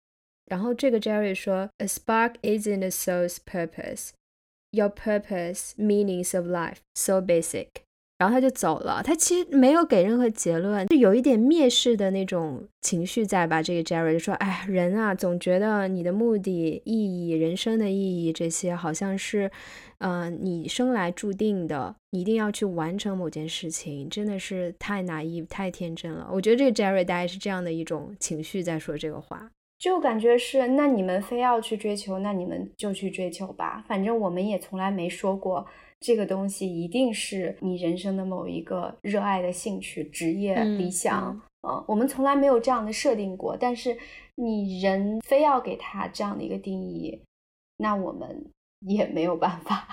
[0.45, 4.09] 然后这个 Jerry 说，A spark isn't a soul's purpose.
[4.71, 7.83] Your purpose, meanings of life, so basic.
[8.19, 13.63] 然后他就走了，他其实没有给任何结论，就有一点蔑视的那种情绪在吧？
[13.63, 19.49] 这个 Jerry 就说：“哎，人啊，总觉得你的目的、意义、人生的意义这些，好像是，
[19.99, 35.65] 嗯，你生来注定的，你一定要去完成某件事情，真的是太 naive、太天真了。”我觉得这个 Jerry 大概是这样的一种情绪在说这个话，就感觉是，那你们非要去追求，那你们就去追求吧，反正我们也从来没说过。
[35.99, 43.57] 这个东西一定是你人生的某一个热爱的兴趣、职业理想，嗯，我们从来没有这样的设定过。
[43.57, 43.97] 但是
[44.35, 47.21] 你人非要给他这样的一个定义，
[47.77, 48.45] 那我们
[48.87, 49.87] 也没有办法。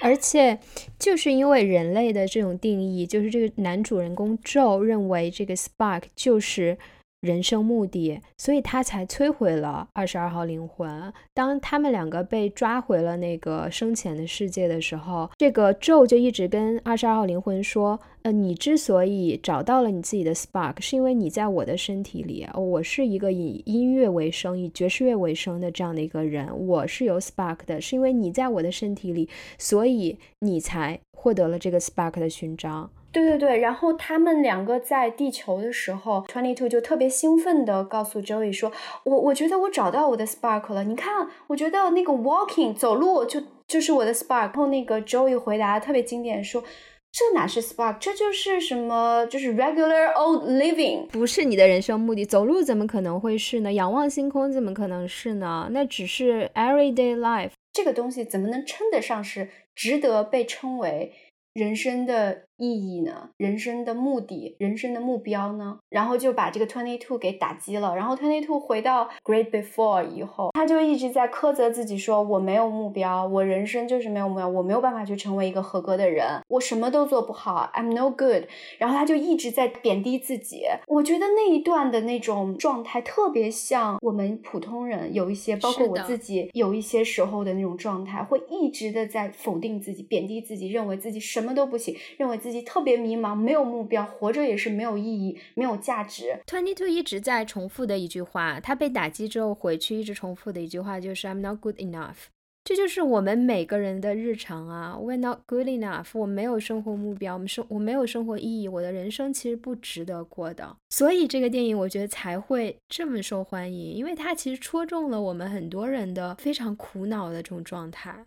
[0.00, 0.58] 而且
[0.98, 6.78] 就是因为人类的这种定义，就是这个男主人公 Joe 认为这个 Spark 就是。
[7.20, 11.12] 人生目的，所以他才摧毁了二十二号灵魂。
[11.34, 22.46] 当他们两个被抓回了那个生前的世界的时候，这个 Joe 就一直跟二十二号灵魂说：“呃，你之所以找到了你自己的 spark，是因为你在我的身体里。
[22.54, 29.28] 我是一个以音乐为生、以爵士乐为生的这样的一个人，我是有 spark 的，是因为你在我的身体里，
[29.58, 38.70] 所以你才获得了这个 spark 的勋章。”对对对，然后他们两个在地球的时候，Twenty Two 就特别兴奋的告诉 Joey 说
[39.04, 46.62] ：“我我觉得我找到我的 spark 了，你看，我觉得那个 walking 走路就就是我的 spark。”然后那个 Joey 回答特别经典说
[47.10, 49.26] ：“这哪是 spark，这就是什么？
[49.26, 52.24] 就是 regular old living，不是你的人生目的。
[52.24, 53.72] 走路怎么可能会是呢？
[53.72, 55.68] 仰望星空怎么可能是呢？
[55.72, 57.50] 那只是 everyday life。
[57.72, 61.12] 这个东西怎么能称得上是值得被称为？”
[61.58, 63.30] 人生的意义呢？
[63.36, 65.80] 人生的目的、人生的目标呢？
[65.88, 67.96] 然后就把这个 Twenty Two 给打击了。
[67.96, 78.44] 然后 Twenty Two 回到 Great Before 以后，他就一直在苛责自己，说我没有目标，我人生就是没有目标，我没有办法去成为一个合格的人，我什么都做不好，I'm no good。
[78.78, 80.62] 然后他就一直在贬低自己。
[80.86, 91.47] 我觉得那一段的那种状态特别像我们普通人有一些，包括我自己有一些时候的那种状态，会一直的在否定自己、贬低自己，认为自己什么。
[91.48, 96.38] 什么都不行，认为自己特别迷茫，没有目标，活着也是没有意义，没有价值。
[96.46, 102.26] Twenty Two 一直在重复的一句话，他被打击之后回去一直重复的一句话就是 "I'm not good enough"。
[102.64, 106.08] 这就是我们每个人的日常啊，We're not good enough。
[106.12, 110.76] 我没有生活目标，我们生我没有生活意义，我的人生其实不值得过的。
[110.90, 118.26] 所以这个电影我觉得才会这么受欢迎，因为它其实戳中了我们很多人的非常苦恼的这种状态，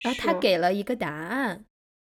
[0.00, 1.66] 然后他给了一个答案。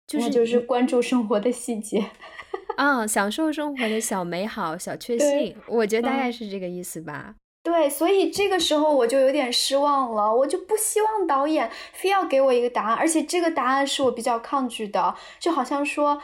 [0.09, 2.03] 就是就是关注生活的细节，
[2.77, 7.35] 啊，享受生活的小美好、小确幸，我觉得大概是这个意思吧。
[7.63, 16.23] 对，所以这个时候我就有点失望了，我就不希望导演非要给我一个答案，而且这个答案是我比较抗拒的，就好像说，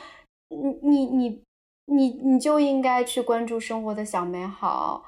[0.49, 1.43] 你你你
[1.85, 5.05] 你你就应该去关注生活的小美好，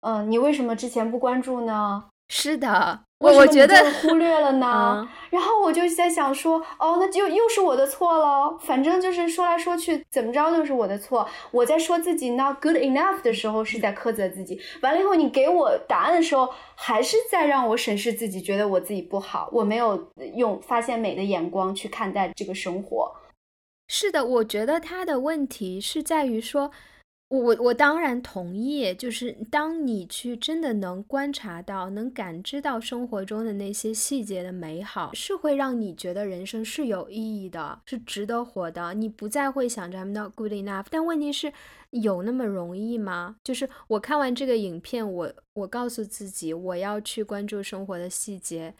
[0.00, 2.08] 嗯，你为什么之前不关注呢？
[2.28, 3.04] 是的。
[3.18, 8.56] 我我觉得忽略了呢， 然后我就在想说，哦，那就又是我的错了。
[8.60, 11.28] 反正就是说来说去，怎么着都是我的错。
[11.50, 14.60] 我在说自己 not good enough 的时候，是在苛责自己。
[14.82, 23.12] 完了以后，你给我答案的时候，还是在让我审视自己，觉得我自己不好，我没有用发现美的眼光去看待这个生活。
[23.88, 26.70] 是的，我觉得他的问题是在于说。
[27.28, 38.94] 我我当然同意，就是当你去真的能观察到、能感知到生活中的那些细节的美好，是会让你觉得人生是有意义的，是值得活的。
[38.94, 40.86] 你不再会想着 I'm not good enough。
[40.90, 41.52] 但问题是，
[41.90, 43.36] 有那么容易吗？
[43.44, 48.74] 就是我看完这个影片，我我告诉自己，我要去关注生活的细节、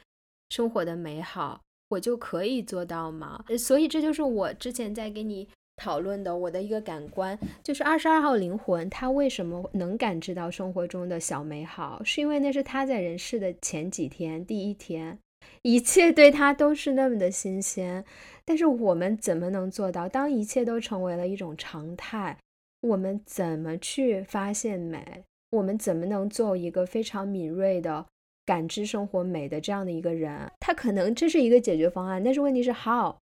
[0.48, 3.44] 生活的美好，我就可以做到吗？
[3.58, 5.46] 所以这就是我之前在给你。
[5.78, 12.02] 讨论的我的一个感官就是二十二号灵魂，他为什么能感知到生活中的小美好？
[12.04, 15.18] 是因为那是他在人世的前几天，第一天，
[15.62, 18.04] 一切对他都是那么的新鲜。
[18.44, 20.08] 但是我们怎么能做到？
[20.08, 22.36] 当一切都成为了一种常态，
[22.80, 25.22] 我们怎么去发现美？
[25.50, 28.04] 我们怎么能做一个非常敏锐的
[28.44, 30.50] 感知生活美的这样的一个人？
[30.60, 33.16] 他可能这是一个解决方案，但是问题是 how？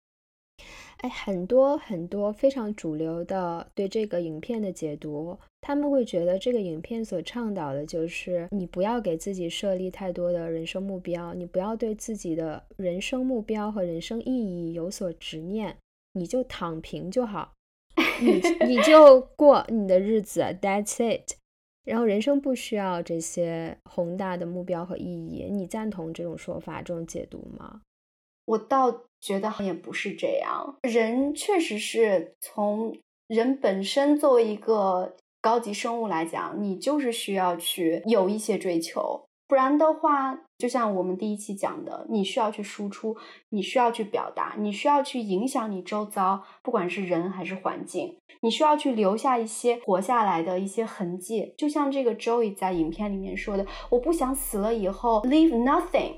[0.98, 15.76] 哎，很多很多非常主流的对这个影片的解读，他们会觉得这个影片所倡导的就是你不要给自己设立太多的人生目标，你不要对自己的人生目标和人生意义有所执念，
[16.14, 17.52] 你就躺平就好，
[18.22, 21.34] 你你就过你的日子，That's it。
[21.84, 27.82] 然后人生不需要这些宏大的目标和意义，你赞同这种说法、这种解读吗？
[28.46, 32.94] 我倒觉得也不是这样，人确实是从
[33.26, 43.16] 人本身作为一个高级生物来讲，你就是需要去有一些追求，不然的话，就像我们第一期讲的，你需要去输出，
[43.48, 56.16] 你需要去表达，你需要去影响你周遭，不管是人还是环境，你需要去留下一些活下来的一些痕迹，就像这个 Joey 在影片里面说的，我不想死了以后 leave nothing。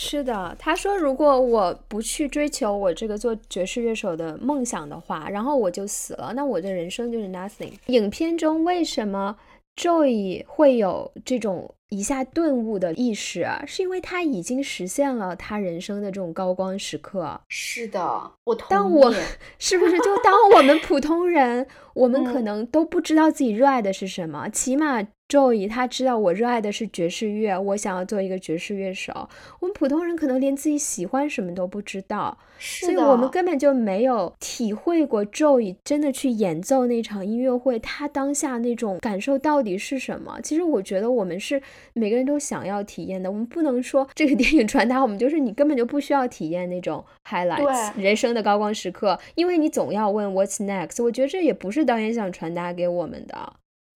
[0.00, 7.72] 是的，他说，如果我不去追求我这个做爵士乐手的梦想的话，然后我就死了，那我的人生就是 nothing。
[7.86, 9.36] 影片中为什么
[9.76, 13.64] Joy 会有这种一下顿悟的意识啊？
[13.66, 17.40] 是因为他已经实现了他人生的这种高光时刻。
[17.48, 18.70] 是的，我同意。
[18.70, 19.12] 当我
[19.58, 25.04] 是不是就当我们普通人，我们可能都不知道自己热爱的是什么，起码。
[25.28, 29.28] Joey 他知道我热爱的是爵士乐，我想要做一个爵士乐手。
[29.60, 40.40] 我们普通人可能连自己喜欢什么都不知道，所以我们根本就没有体会过 Joey 真的去演奏那场音乐会，他当下那种感受到底是什么？
[40.42, 41.60] 其实我觉得我们是
[41.92, 43.30] 每个人都想要体验的。
[43.30, 51.04] 我们不能说这个电影传达我们就是你根本就不需要体验那种 highlights 人生的高光时刻，因为你总要问 What's next？
[51.04, 53.52] 我觉得这也不是导演想传达给我们的。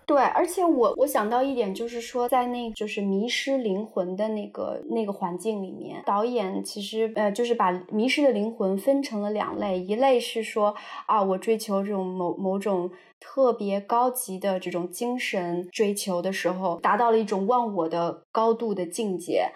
[0.06, 10.74] 对，而且我我想到一点，就是说，在那就是迷失灵魂的那个那个环境里面，导演其实呃，就是把迷失的灵魂分成了两类，一类是说
[11.06, 12.90] 啊，我追求这种某某种
[13.20, 19.52] 特别高级的这种精神追求的时候，达到了一种忘我的高度的境界。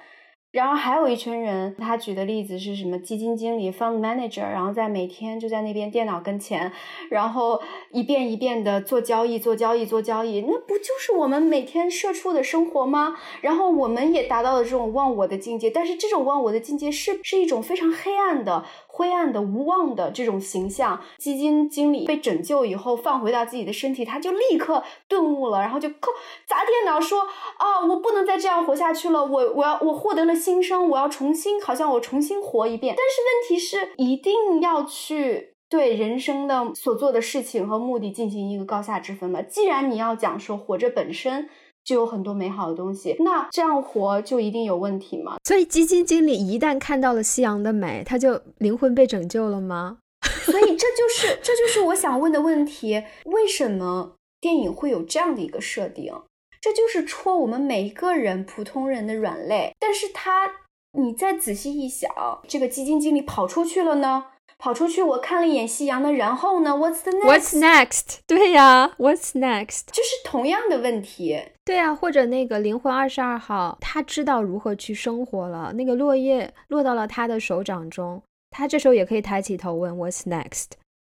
[0.52, 2.98] 然后还有一群人，他举的例子是什么？
[2.98, 6.72] 基金经理 （fund manager），然后在每天就在那边电脑跟前，
[7.10, 13.16] 然后一遍一遍的做交易、做交易、做交易，那不就是我们每天社畜的生活吗？
[13.42, 18.64] 然后我们也达到了这种忘我的境界，但是这种忘我的境界是是一种非常黑暗的。
[18.96, 26.10] 灰暗的、无望的这种形象，基金经理被拯救以后，放回到自己的身体，他就立刻顿悟了，然后就扣
[26.46, 27.20] 砸电脑说
[27.60, 39.42] ：“啊，我不能再这样活下去了，我我要我获得了新生，我要重新，好像我重新活一遍。”但是问题是，一定要去对人生的所做的事情和目的进行一个高下之分嘛？
[39.42, 41.50] 既然你要讲说活着本身。
[41.86, 45.36] 就有很多美好的东西，那这样活就一定有问题吗？
[45.44, 49.98] 所以基金经理一旦看到了夕阳的美，他就灵魂被拯救了吗？
[50.44, 56.12] 所以这就是这就是我想问的问题：为什么电影会有这样的一个设定？
[56.60, 59.72] 这就是戳我们每一个人普通人的软肋。
[59.78, 60.50] 但是他，
[60.98, 62.10] 你再仔细一想，
[62.48, 64.24] 这个基金经理跑出去了呢？
[64.58, 67.26] 跑出去，我看了一眼夕阳那，然后呢？What's the next?
[67.26, 68.18] What's next?
[68.26, 69.86] 对呀，What's next?
[69.92, 71.40] 就是同样的问题。
[71.64, 75.72] 对啊，或者那个灵魂二十二号，他知道如何去生活了。
[75.74, 80.70] 那个落叶落到了他的手掌中，他这时候也可以抬起头问 What's next?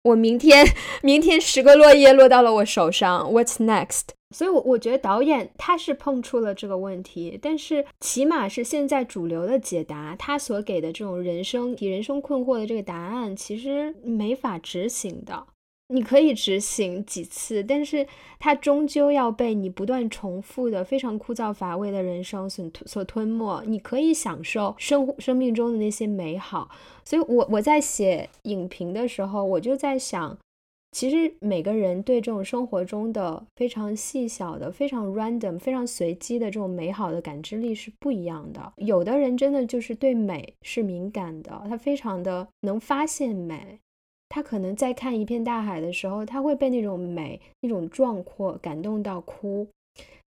[0.07, 0.65] 我明天，
[1.03, 4.03] 明天十个落叶落到了我手上，What's next?
[4.31, 15.47] 所以，我我觉得导演他是碰触了这个问题，但是起码是现在主流的解答，他所给的这种人生提人生困惑的这个答案，其实没法执行的。
[15.89, 18.07] 你可以执行几次，但是
[18.39, 23.63] 它终究要被你不断重复的非常枯燥乏味的人生所所吞没。
[23.67, 26.71] 你可以享受生生命中的那些美好。
[27.05, 30.37] 所以，我我在写影评的时候，我就在想。
[30.93, 38.73] 其实每个人对这种生活中的非常细小的、非常 random、非常随机的这种美好的感知力是不一样的。
[38.77, 43.79] 有的人真的就是对美是敏感的，他非常的能发现美。
[44.29, 49.67] 他可能在看一片大海的时候，他会被那种美、那种壮阔感动到哭。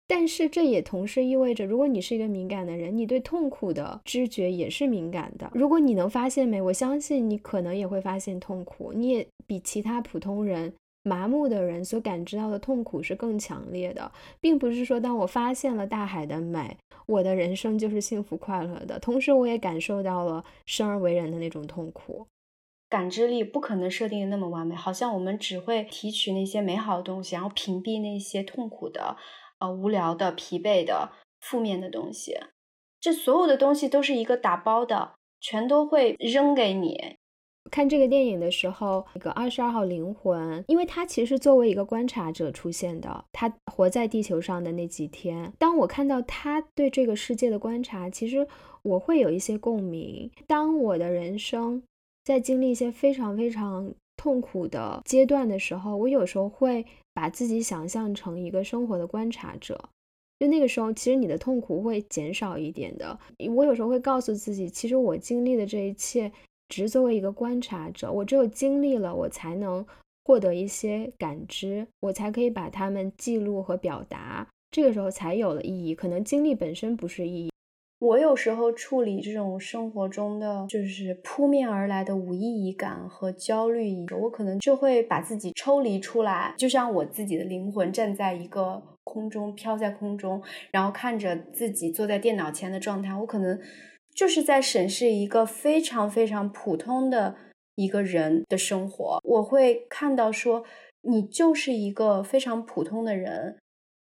[0.07, 5.51] 但是这也同时意味着，如果你是一个敏感的人，你对痛苦的知觉也是敏感的。
[5.53, 8.91] 如果你能发现美，我相信你可能也会发现痛苦。
[8.91, 10.73] 你也比其他普通人、
[11.03, 14.11] 麻木的人所感知到的痛苦是更强烈的，
[14.41, 16.75] 并不是说当我发现了大海的美，
[17.05, 18.97] 我的人生就是幸福快乐的。
[18.97, 22.25] 同时，我也感受到了生而为人的那种痛苦。
[22.89, 29.15] 感知力不可能设定的那么完美，好像我们只会提取那些美好的东西，然后屏蔽那些痛苦的。
[29.61, 31.11] 呃无聊的、疲惫的、
[31.41, 32.33] 负面的东西。
[33.01, 37.17] 这所有的东西都是一个打包的，全都会扔给你。
[37.69, 48.47] 看这个电影的时候，那个二十二号灵魂，因为他其实作为一个观察者出现的，他活在地球上的那几天，当我看到他对这个世界的观察，其实
[48.81, 50.31] 我会有一些共鸣。
[50.47, 51.83] 当我的人生
[52.24, 59.89] 在经历一些非常非常痛苦的阶段的时候，我有时候会把自己想象成一个生活的观察者。
[60.39, 63.20] 就那个时候，其实你的痛苦会减少一点的。
[63.55, 66.32] 我有时候会告诉自己，其实我经历的这一切，
[66.70, 68.09] 只是作为一个观察者。
[68.09, 69.86] 我只有经历了，我才能
[70.24, 74.47] 获得一些感知，我才可以把它们记录和表达。
[74.72, 75.93] 这个时候才有了意义。
[75.93, 77.51] 可能经历本身不是意义。
[77.99, 90.41] 我有时候处理这种生活中的就是扑面而来的无意义感和焦虑，我可能就会把自己抽离出来，就像我自己的灵魂站在一个空中，飘在空中，
[90.71, 93.59] 然后看着自己坐在电脑前的状态，我可能
[94.15, 97.35] 就是在审视一个非常非常普通的
[97.75, 99.19] 一个人的生活。
[99.25, 100.63] 我会看到说，
[101.01, 103.57] 你就是一个非常普通的人。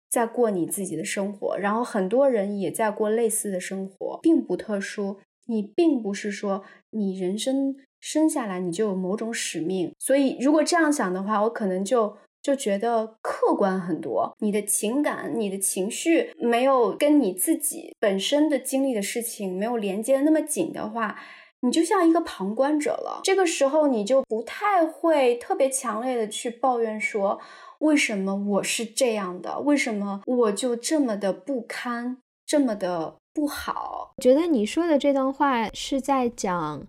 [0.09, 5.19] 在过你自己的生活，然后很多人也在过类似的生活，并不特殊。
[5.47, 14.37] 你并不是说你人生生下来你就有某种使命，所以如果这样想的话，我可能就就觉得客观很多。
[14.41, 21.19] 你的情感、你的情绪没有跟你自己本身的经历的事情没有连接的那么紧的话，
[21.63, 23.23] 你就像一个旁观者了。
[23.25, 27.41] 这个时候你就不太会特别强烈的去抱怨说。
[27.79, 29.61] 为什么我是这样的？
[29.61, 34.13] 为什么我就这么的不堪，这么的不好？
[34.23, 36.83] 觉得你说的这段话是在讲，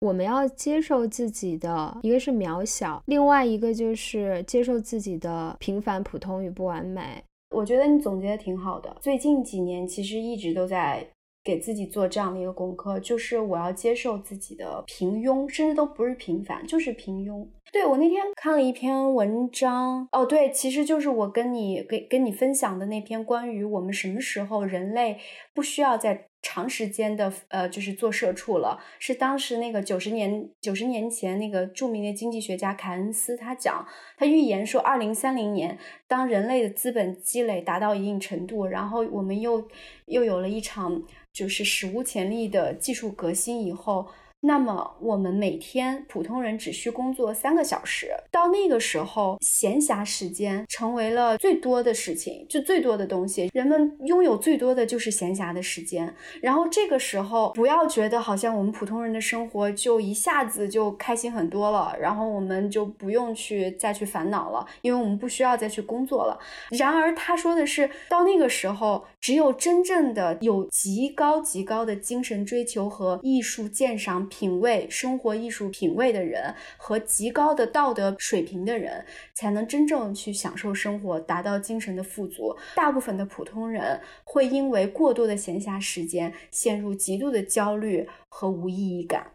[0.00, 7.22] 我们要接受自己的，一个是渺小，另外一个就是接受自己的平凡、普通与不完美。
[7.50, 8.96] 我觉得你总结的挺好的。
[9.00, 11.06] 最近几年其实一直都在。
[11.46, 17.46] 给自己做这样的一个功课，就是我要接受自己的平庸，甚至都不是平凡，就是平庸。
[17.72, 25.18] 对我那天看了一篇文章，哦，对，其实就是我跟你给跟你分享的那篇关于我们什么时候人类
[25.54, 33.84] 不需要在长时间的呃，就是做社畜了，是当时那个九十年九十年前那个著名的经济学家凯恩斯他讲，
[34.16, 35.76] 他预言说二零三零年
[36.06, 39.66] 当人类的资本积累达到一定程度，然后我们又
[40.06, 41.02] 又有了一场。
[41.36, 44.08] 就是史无前例的技术革新以后。
[44.42, 56.14] 那么我们每天普通人只需工作三个小时，到那个时候，闲暇时间成为了最多的事情，就最多的东西，人们拥有最多的就是闲暇的时间。
[56.40, 66.38] 然后这个时候，不要觉得好像我们普通人的生活就一下子就开心很多了，然后我们就不用去再去烦恼了，因为我们不需要再去工作了。
[66.70, 74.25] 然而他说的是，到那个时候，只有真正的有极高极高的精神追求和艺术鉴赏。
[74.26, 79.04] 品味生活艺术品味的人和极高的道德水平的人，
[79.34, 82.56] 才能真正去享受生活，达到精神的富足。
[82.74, 89.32] 大部分的普通人会因为过多的闲暇时间，陷入极度的焦虑和无意义感。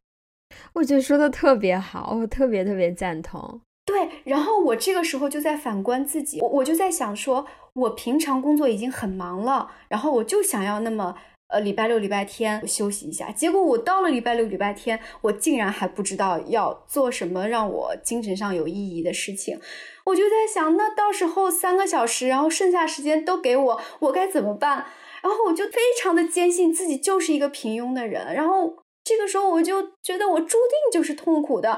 [0.73, 3.61] 我觉得说的特别好，我特别特别赞同。
[3.85, 11.15] 对，然后我这个时候就在反观自己，我我就在想说，我平常工作已经很忙了，然后我就想要那么。
[11.51, 19.59] 呃，礼拜六、礼拜天休息一下，结果我到了礼拜六、礼拜天，我竟然还不知道要做什么让我精神上有意义的事情。
[20.05, 24.85] 我就在想，那到时候三个小时，然后剩下时间都给我，我该怎么办？
[25.21, 31.77] 然后我就非常的坚信自己就是一个平庸的人，然后这个时候我就觉得我注定就是痛苦的。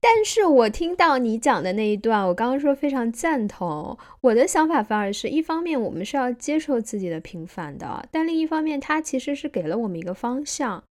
[0.00, 3.96] 但是我听到你讲的那一段，我刚刚说非常赞同。
[4.20, 10.84] 我的想法反而是一方面，我们是要接受自己的平凡的，但另一方面，它其实是给了我们一个方向，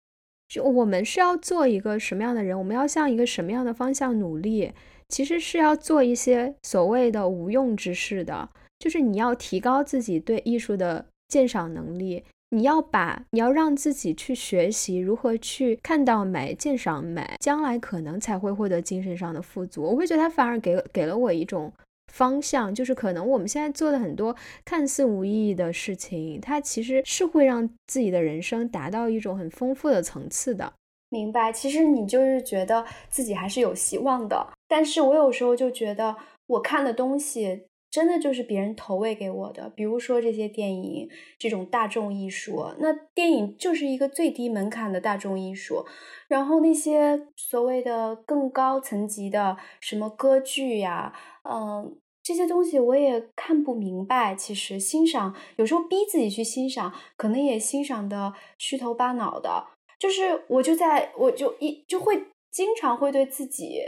[0.48, 4.72] 就我们是要做一个什么样的人，我们要向一个什么样的方向努力，
[5.08, 12.24] 其实是要做一些所谓的无用之事的，就是你要提高自己对艺术的鉴赏能力。
[12.54, 19.82] 你要把，你要让自己去学习如何去看到美、鉴赏美，将来可能才会获得精神上的富足。
[19.82, 21.72] 我会觉得它反而给给了我一种
[22.12, 30.72] 方向，就是可能我们现在做的很多看似无意义的事情，它其实是会让自己的人生达到一种很丰富的层次的。
[31.10, 36.14] 明白，其实你就是觉得自己还是有希望的，但是我有时候就觉得
[36.46, 37.64] 我看的东西。
[37.94, 45.86] 真的就是别人投喂给我的，比如说这些电影，这种大众艺术，那电影就是一个最低门槛的大众艺术，
[46.26, 51.12] 然后那些所谓的更高层级的什么歌剧呀，
[51.48, 54.34] 嗯，这些东西我也看不明白。
[54.34, 59.68] 其实欣赏有时候逼自己去欣赏，可能也欣赏的虚头巴脑的。
[60.00, 63.78] 就是我就在我就一就会经常会对自己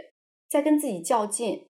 [0.48, 1.66] 在跟自己较劲，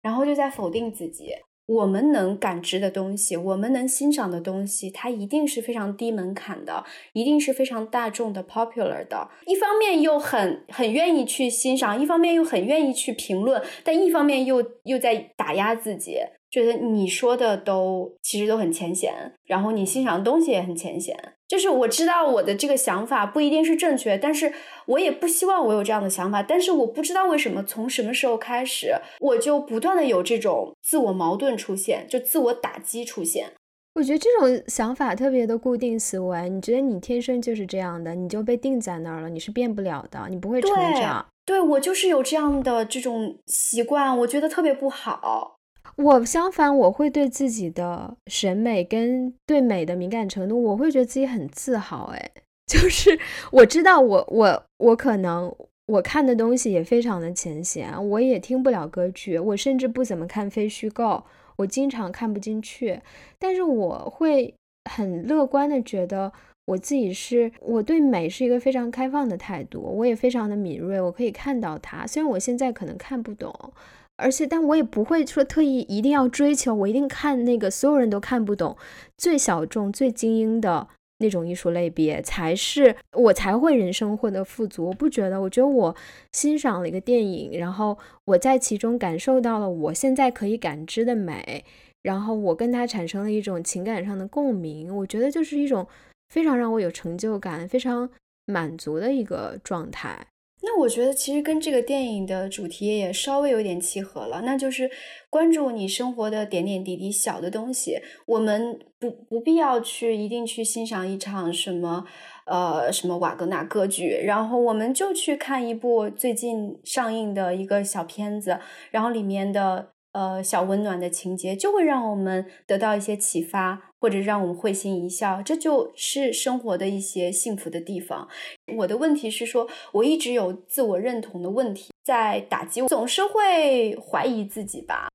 [0.00, 1.34] 然后就在否定自己。
[1.72, 9.28] 我们能感知的东西，我们能欣赏的东西，它一定是非常低门槛的，一定是非常大众的、popular 的。
[9.46, 16.18] 一方面又很很愿意去欣赏，一方面又很愿意去评论，但一方面又又在打压自己。
[16.50, 19.14] 觉得你说的都其实都很浅显，
[19.46, 21.16] 然后你欣赏的东西也很浅显。
[21.52, 24.50] 就是我知道我的这个想法不一定是正确，但是
[24.86, 26.42] 我也不希望我有这样的想法。
[26.42, 33.52] 但是我不知道为什么从什么时候开始，我就不断的有这种自我矛盾出现，就自我打击出现。
[33.94, 41.26] 我觉得这种想法特别的固定思维，你觉得你天生就是这样的，你就被定在那儿了，你是变不了的，你不会成长。
[41.44, 45.56] 对我就是有这样的这种习惯，我觉得特别不好。
[46.02, 52.12] 我相反，我会对自己的审美跟对美的敏感程度，我会觉得自己很自豪。
[52.12, 52.30] 哎，
[52.66, 53.16] 就是
[53.52, 55.54] 我知道，我我我可能
[55.86, 61.22] 我看的东西也非常的浅显，我也听不了歌剧，我甚至不怎么看非虚构，
[61.56, 63.00] 我经常看不进去。
[63.38, 64.52] 但是我会
[64.90, 66.32] 很乐观的觉得，
[66.64, 72.04] 我自己是我对美是一个非常开放的态度，我也非常的敏锐，我可以看到它。
[72.04, 73.72] 虽然我现在可能看不懂。
[74.16, 78.76] 而且，但我也不会说特意一定要追求，我一定看那个所有人都看不懂、
[79.16, 80.86] 最小众、最精英的
[81.18, 84.86] 那种艺术类别，才是我才会人生获得富足。
[84.86, 85.96] 我不觉得，我觉得我
[86.32, 91.64] 欣赏了一个电影，然后我在其中感受到了我现在可以感知的美，
[92.02, 95.86] 然后我跟他产生了一种情感上的共鸣，我觉得就是一种
[96.28, 98.08] 非常让我有成就感、非常
[98.46, 100.26] 满足的一个状态。
[100.74, 104.90] 那我觉得其实跟这个电影的主题也稍微有点契合了，那就是
[105.28, 107.98] 关注你生活的点点滴滴小的东西。
[108.24, 112.06] 我们不不必要去一定去欣赏一场什么
[112.46, 118.58] 呃什么瓦格纳歌剧，然后我们就去看一部最近上映的一个小片子，
[118.90, 119.92] 然后里面的。
[120.12, 128.28] 呃，小温暖的情节就会让我们得到一些启发，或者让我们会心一笑，这就是生活的一些幸福的地方。
[128.76, 135.08] 我的问题是说，我一直有自我认同的问题在打击我，总是会怀疑自己吧。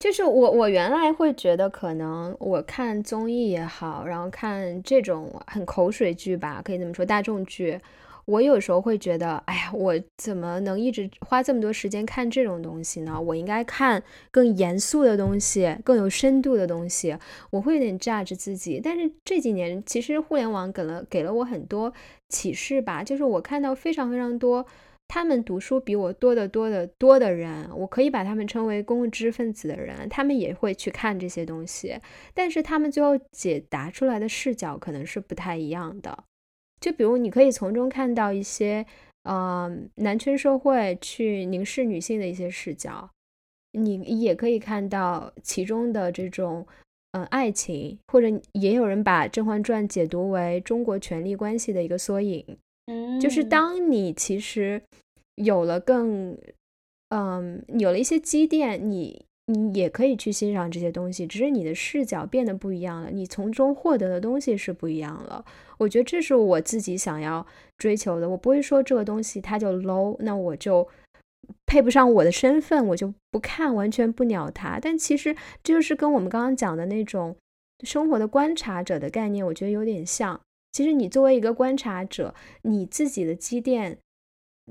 [0.00, 7.78] 就是我，我原来会觉得，可能我看综艺也好，然后看这种很口水剧吧，可以这么说，大众剧。
[8.24, 13.20] 我有时候会觉得，哎呀，我怎么能一直花这么多时间看这种东西呢？
[13.20, 17.16] 我应该看更严肃的东西，更有深度的东西。
[17.50, 18.80] 我会有点 judge 自己。
[18.82, 21.92] 但是这几年，其实互联网给了给了我很多
[22.28, 23.02] 启示吧。
[23.02, 24.64] 就是我看到非常非常多，
[25.08, 31.98] 他们读书比我多得多得多的人，我可以把他们称为公共知识分子的人，他们也会去看这些东西，
[32.32, 36.24] 但是他们最后解答出来的视角可能是不太一样的。
[36.82, 38.84] 就比如，你可以从中看到一些，
[39.22, 43.08] 呃，男权社会去凝视女性的一些视角，
[43.70, 46.66] 你也可以看到其中的这种，
[47.12, 52.44] 嗯，爱情，或者也有人把《甄嬛传》解读为中国权力关系的一个缩影。
[52.86, 54.82] 嗯，就是当你其实
[55.36, 56.36] 有了更，
[57.10, 59.24] 嗯，有了一些积淀，你。
[59.46, 65.44] 你也可以去欣赏这些东西，只是你的视角变得不一样了，你从中获得的东西是不一样了。
[65.78, 67.44] 我觉得这是我自己想要
[67.76, 68.28] 追求的。
[68.30, 70.86] 我不会说这个东西它就 low，那我就
[71.66, 74.78] 配不上我的身份，我就不看，完全不鸟它。
[74.80, 75.34] 但其实
[75.64, 77.36] 这就是跟我们刚刚讲的那种
[77.82, 80.40] 生活的观察者的概念，我觉得有点像。
[80.70, 83.98] 其实你作为一个观察者，你自己的积淀。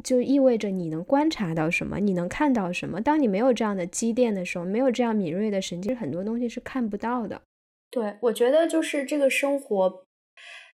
[0.04, 3.02] 就意味着你能观察到什么，你能看到什么。
[3.02, 7.42] 当你没有这样的积淀的时候，没有这样敏锐的神经，很多东西是看不到的。
[7.90, 10.06] 对，我觉得就是这个生活，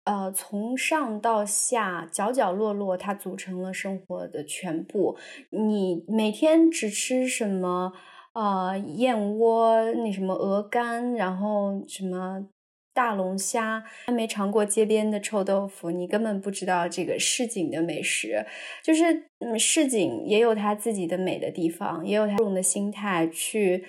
[0.05, 5.17] 呃，从上到下，角角落落，它组成了生活的全部。
[5.51, 7.93] 你每天只吃什么？
[8.35, 12.47] 呃，燕窝，那什么鹅肝，然后什么？
[12.95, 18.45] 大龙虾还没尝过街边的臭豆腐，你根本不知道这个市井的美食。
[18.83, 23.85] 就是嗯，市井也有它自己的美的地方，也有它用的心态去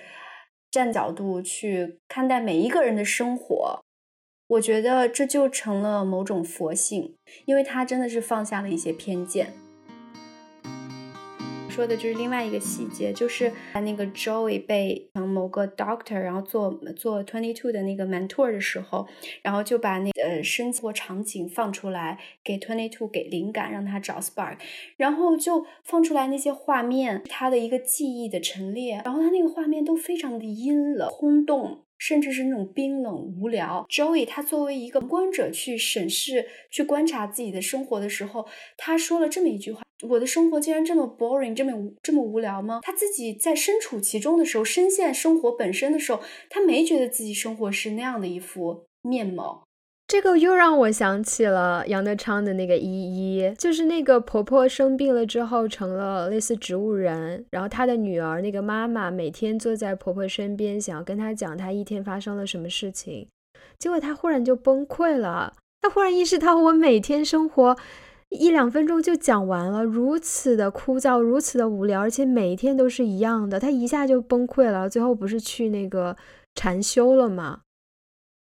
[0.70, 3.80] 站角度去看待每一个人的生活。
[4.46, 9.63] 我觉得这就成了某种佛性，因为他真的是放下了一些偏见。
[11.74, 19.08] 说的就是另外一个细节，就是那个 Joey 被某个 doctor 然后做做 twenty two 的那个 mentor 的时候，
[19.42, 24.58] 然后就把那呃生活场景放出来给 twenty two 给灵感，让他找 spark，
[24.96, 31.80] 然后就放出来那些画面，他的一个记忆的陈列，然后他那个画面都非常的阴冷、空洞。
[31.98, 33.86] 甚至是那种冰冷无聊。
[33.88, 41.72] Joey 他作为一个观者去审视、去观察自己的生活的时候，他说了这么一句话：“我的生活竟然这么 boring，这么
[42.02, 49.64] 这么无聊吗？”他自己在身处其中的时候，深陷生活本身的时候，他没觉得自己生活是那样的一副面貌。
[50.06, 63.26] 这个又让我想起了杨德昌的那个依依，就是那个婆婆生病了之后成了类似植物人，然后她的女儿那个妈妈每天坐在婆婆身边，想要跟她讲她一天发生了什么事情，
[63.78, 67.74] 结果她忽然就崩溃了，她忽然意识到我每天生活
[68.28, 76.14] 一两分钟就讲完了，如此的枯燥，如此的无聊，而且每一天都是一样的，她一下就崩溃了，最后不是去那个
[76.54, 77.62] 禅修了吗？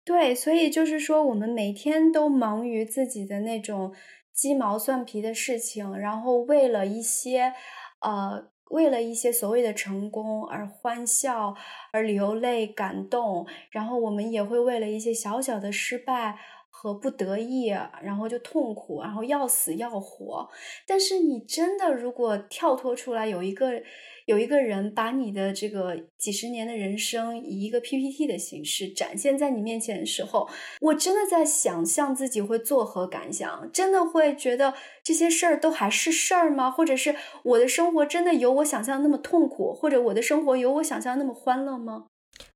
[0.06, 3.92] 对，所以就是说，我们每天都忙于自己的那种
[4.32, 7.52] 鸡毛蒜皮的事情，然后为了一些，
[8.00, 11.56] 呃，为了一些所谓的成功而欢笑，
[11.92, 16.38] 而流泪感动，然后我们也会为了一些小小的失败。
[16.78, 17.68] 和不得意，
[18.02, 20.46] 然后就痛苦，然后要死要活。
[20.86, 23.82] 但是你真的如果跳脱出来，有一个
[24.26, 30.48] 有一个人把你的这个几十年的人生以一个 PPT 的形式展现在你面前的时候，
[30.80, 33.70] 我真的在想象自己会作何感想？
[33.72, 34.74] 真的会觉得
[35.04, 36.68] 这些事儿都还是事儿吗？
[36.68, 37.14] 或者是
[37.44, 42.06] 我的生活真的有我想象那么痛苦，或者我的生活有我想象那么欢乐吗？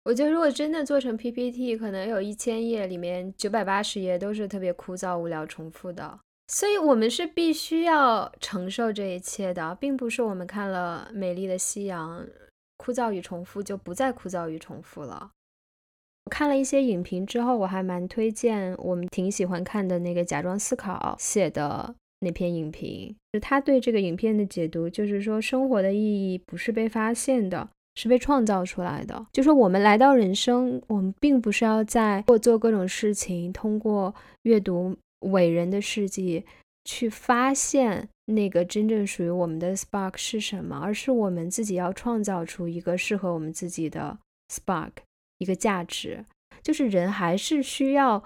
[0.02, 6.18] 我觉得，如果真的做成 PPT，可能有一千页，里面九百八十页都是特别枯燥、无聊、重复的。
[6.52, 12.24] 所以，我们是必须要承受这一切的，并不是我们看了《美丽的夕阳》，
[12.76, 15.30] 枯燥与重复就不再枯燥与重复了。
[16.28, 27.68] 看了一些影评之后，我还蛮推荐我们挺喜欢看的那个《假装思考》写的那篇影评，就他对这个影片的解读，就是说生活的意义不是被发现的。
[27.96, 29.26] 是被创造出来的。
[29.32, 36.44] 就说我们来到人生，我们并不是要在或做各种事情，通过阅读伟人的事迹
[36.84, 44.18] 去发现那个真正属于我们的 spark 是什么，而是我们自己要创造出一个适合我们自己的
[44.52, 44.92] spark，
[45.38, 46.24] 一个价值。
[46.62, 48.22] 就是人还是需要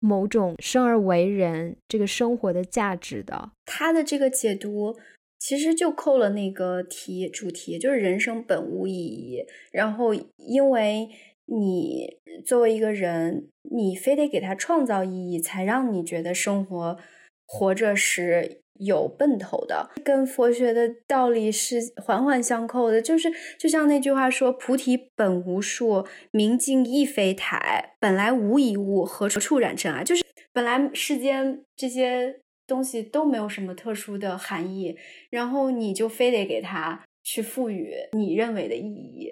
[0.00, 3.52] 某种生而为人这个生活的价值的。
[3.64, 4.96] 他的这个解读。
[5.40, 9.46] 其实就扣了那个题主题，就是人生本无意义。
[9.70, 11.08] 然后，因为
[11.50, 16.98] 你作为一个人，你非得给他创造意义，才让你觉得生活
[17.46, 19.90] 活着是有奔头的。
[20.04, 23.00] 跟佛学的道理是环环相扣的。
[23.02, 23.28] 就是
[23.58, 32.40] 就像那句话说：“菩提本无树，明镜亦非台，本来无一物，何处染尘埃？”就是本来世间这些。
[32.68, 34.94] 东西都没有什么特殊的含义，
[35.30, 39.30] 然后你就非得给它去赋予你认为的意义，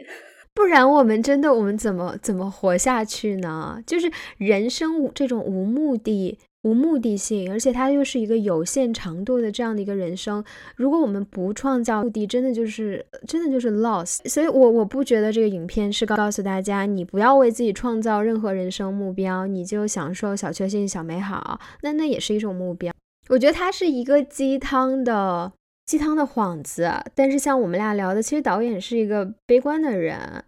[0.57, 3.79] 不然我们真的我们怎么怎么活下去呢？
[3.87, 10.43] 就是人生这种无目的、无目的性，而且它又是一个有限长度的这样的一个人生，
[10.75, 14.27] 如果我们不创造目的，真的就是真的就是 loss。
[14.27, 22.91] 所以，我我不觉得这个影片是告告诉大家，你不要为自己创造任何人生目标，你就享受小确幸、小美好，那那也是一种目标。
[23.29, 25.53] 我觉得它是一个鸡汤的
[25.87, 30.45] 鸡汤的幌子，但是像我们俩聊的，其实导演是一个悲观的人，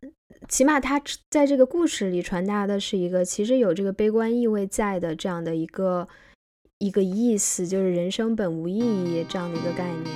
[0.48, 6.08] 起码他在这个故事里传达的是一个其实有这个悲观意味在的这样的一个
[6.78, 10.12] 一个意思，就是人生本无意义这样的一个概念。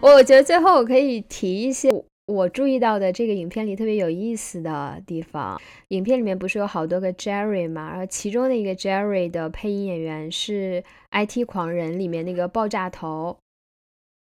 [0.00, 1.90] 我觉得最后我可以提一些。
[2.26, 7.90] 我注意到的这个影片里特别有意思的地方，影片里面不是有好多个 Jerry 嘛？
[7.90, 10.82] 然后其中的一个 Jerry 的配音演员是
[11.26, 13.38] 《IT 狂人》里面那个爆炸头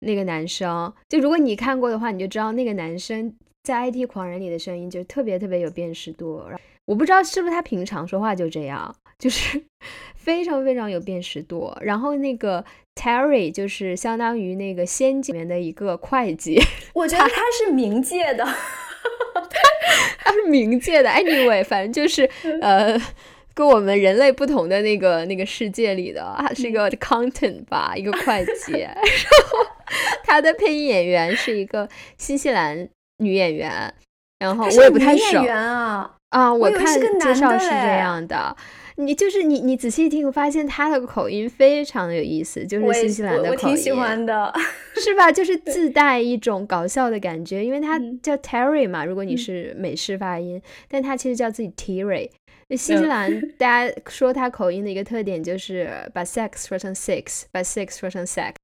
[0.01, 0.93] 那个男生。
[1.09, 6.43] 就如果你看过的话，你就知道那个男生在《IT 狂人》里的声音就特别特别有辨识度。
[6.85, 9.65] 我不知道是不是他平常说话就这样，就是
[10.15, 11.75] 非常非常有辨识度。
[11.81, 12.63] 然后那个
[12.95, 16.61] Terry 就是相当于那个仙境里面的一个会计，
[16.95, 18.45] 我觉得他是冥界的，
[20.19, 21.11] 他是冥界的。
[21.11, 22.29] Anyway，反正就是
[22.63, 22.99] 呃，
[23.53, 28.73] 跟我们人类不同的那个那个世界里的，他是一个 accountant 吧，一个会计。
[28.81, 29.67] 然后
[30.25, 32.89] 他的配音演员是一个新西兰
[33.19, 33.93] 女演员，
[34.39, 36.11] 然后我也不太熟啊。
[36.31, 36.87] 啊，我看
[37.21, 38.57] 介绍是这样的，
[38.97, 44.53] 你就是你，你仔细听，发现他的口音非常的有意思，就是新西兰的口音，我挺喜欢的，
[44.97, 45.31] 是吧？
[45.33, 52.31] 就是自带一种搞笑的感觉，因为他叫 Terry 嘛，如果你是美式发音，但他其实叫自己 Terry。
[52.71, 58.55] 新西兰 大家说他口音的一个特点就是把 sex 说成 six，把 six 说成 sex。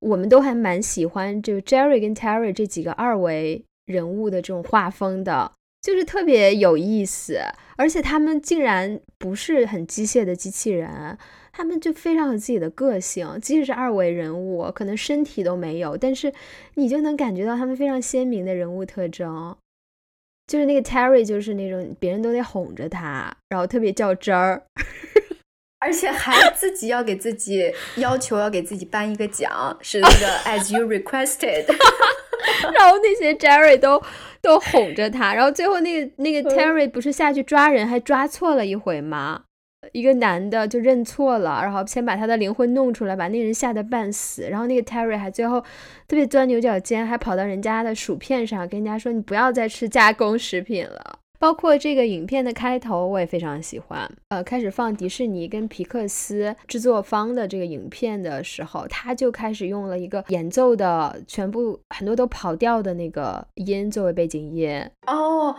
[0.00, 5.52] 我们都还蛮喜欢就 Jerry 跟 Terry 这几个二维人物的这种画风的。
[5.80, 7.40] 就是特别有意思，
[7.76, 11.16] 而且他们竟然不是很机械的机器人，
[11.52, 13.38] 他们就非常有自己的个性。
[13.40, 16.32] 即使是二维人物，可能身体都没有，但是
[16.74, 19.56] 你就能感觉到他们非常鲜明的人物特征。
[20.46, 24.62] 就是那个 Terry，就是那种别人都得哄着他，然后特别较真儿，
[25.78, 31.66] 而且还自己要给自己要求要给自己颁一个奖，是那个 As you requested。
[32.74, 34.02] 然后那些 Jerry 都
[34.40, 39.42] 都哄着他，然后最后那个那个 Terry 不是下去抓人，还抓错了一回吗？
[39.92, 44.48] 一个男的就认错了，然后先把他的灵魂弄出来，把那人吓得半死。
[44.50, 45.60] 然后那个 Terry 还最后
[46.08, 54.10] 特别钻牛角尖，还跑到人家的薯片上跟人家说：“你不要再吃加工食品了。”包括这个影片的开头，我也非常喜欢。
[54.28, 64.82] 呃，开始放迪士尼跟皮克斯制作方的这个影片的时候，他就开始用了一个演奏的全部很多都跑调的那个音作为背景音。
[65.06, 65.54] 哦，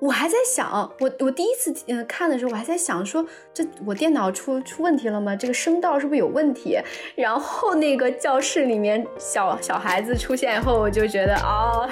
[0.00, 5.36] 我还在想，我我第一次呃看的时候，我还在想说，这我电脑出出问题了吗？
[5.36, 6.76] 这个声道是不是有问题？
[7.14, 11.88] 然后那个教室里面小小孩子出现以后，我就觉得哦。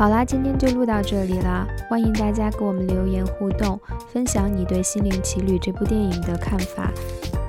[0.00, 1.66] 好啦，今天就录到这里啦！
[1.86, 3.78] 欢迎大家给我们留言互动，
[4.10, 6.90] 分享你对《心灵奇旅》这部电影的看法。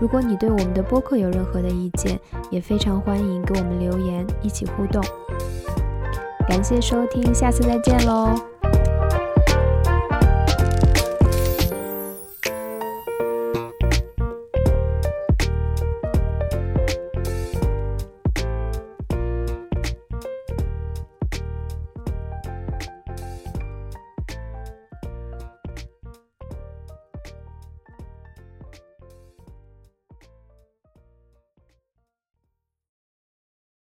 [0.02, 5.02] 如果你对我们的播客有任何的意见，也非常欢迎给我们留言，一起互动。
[6.46, 8.36] 感谢收听，下次再见喽！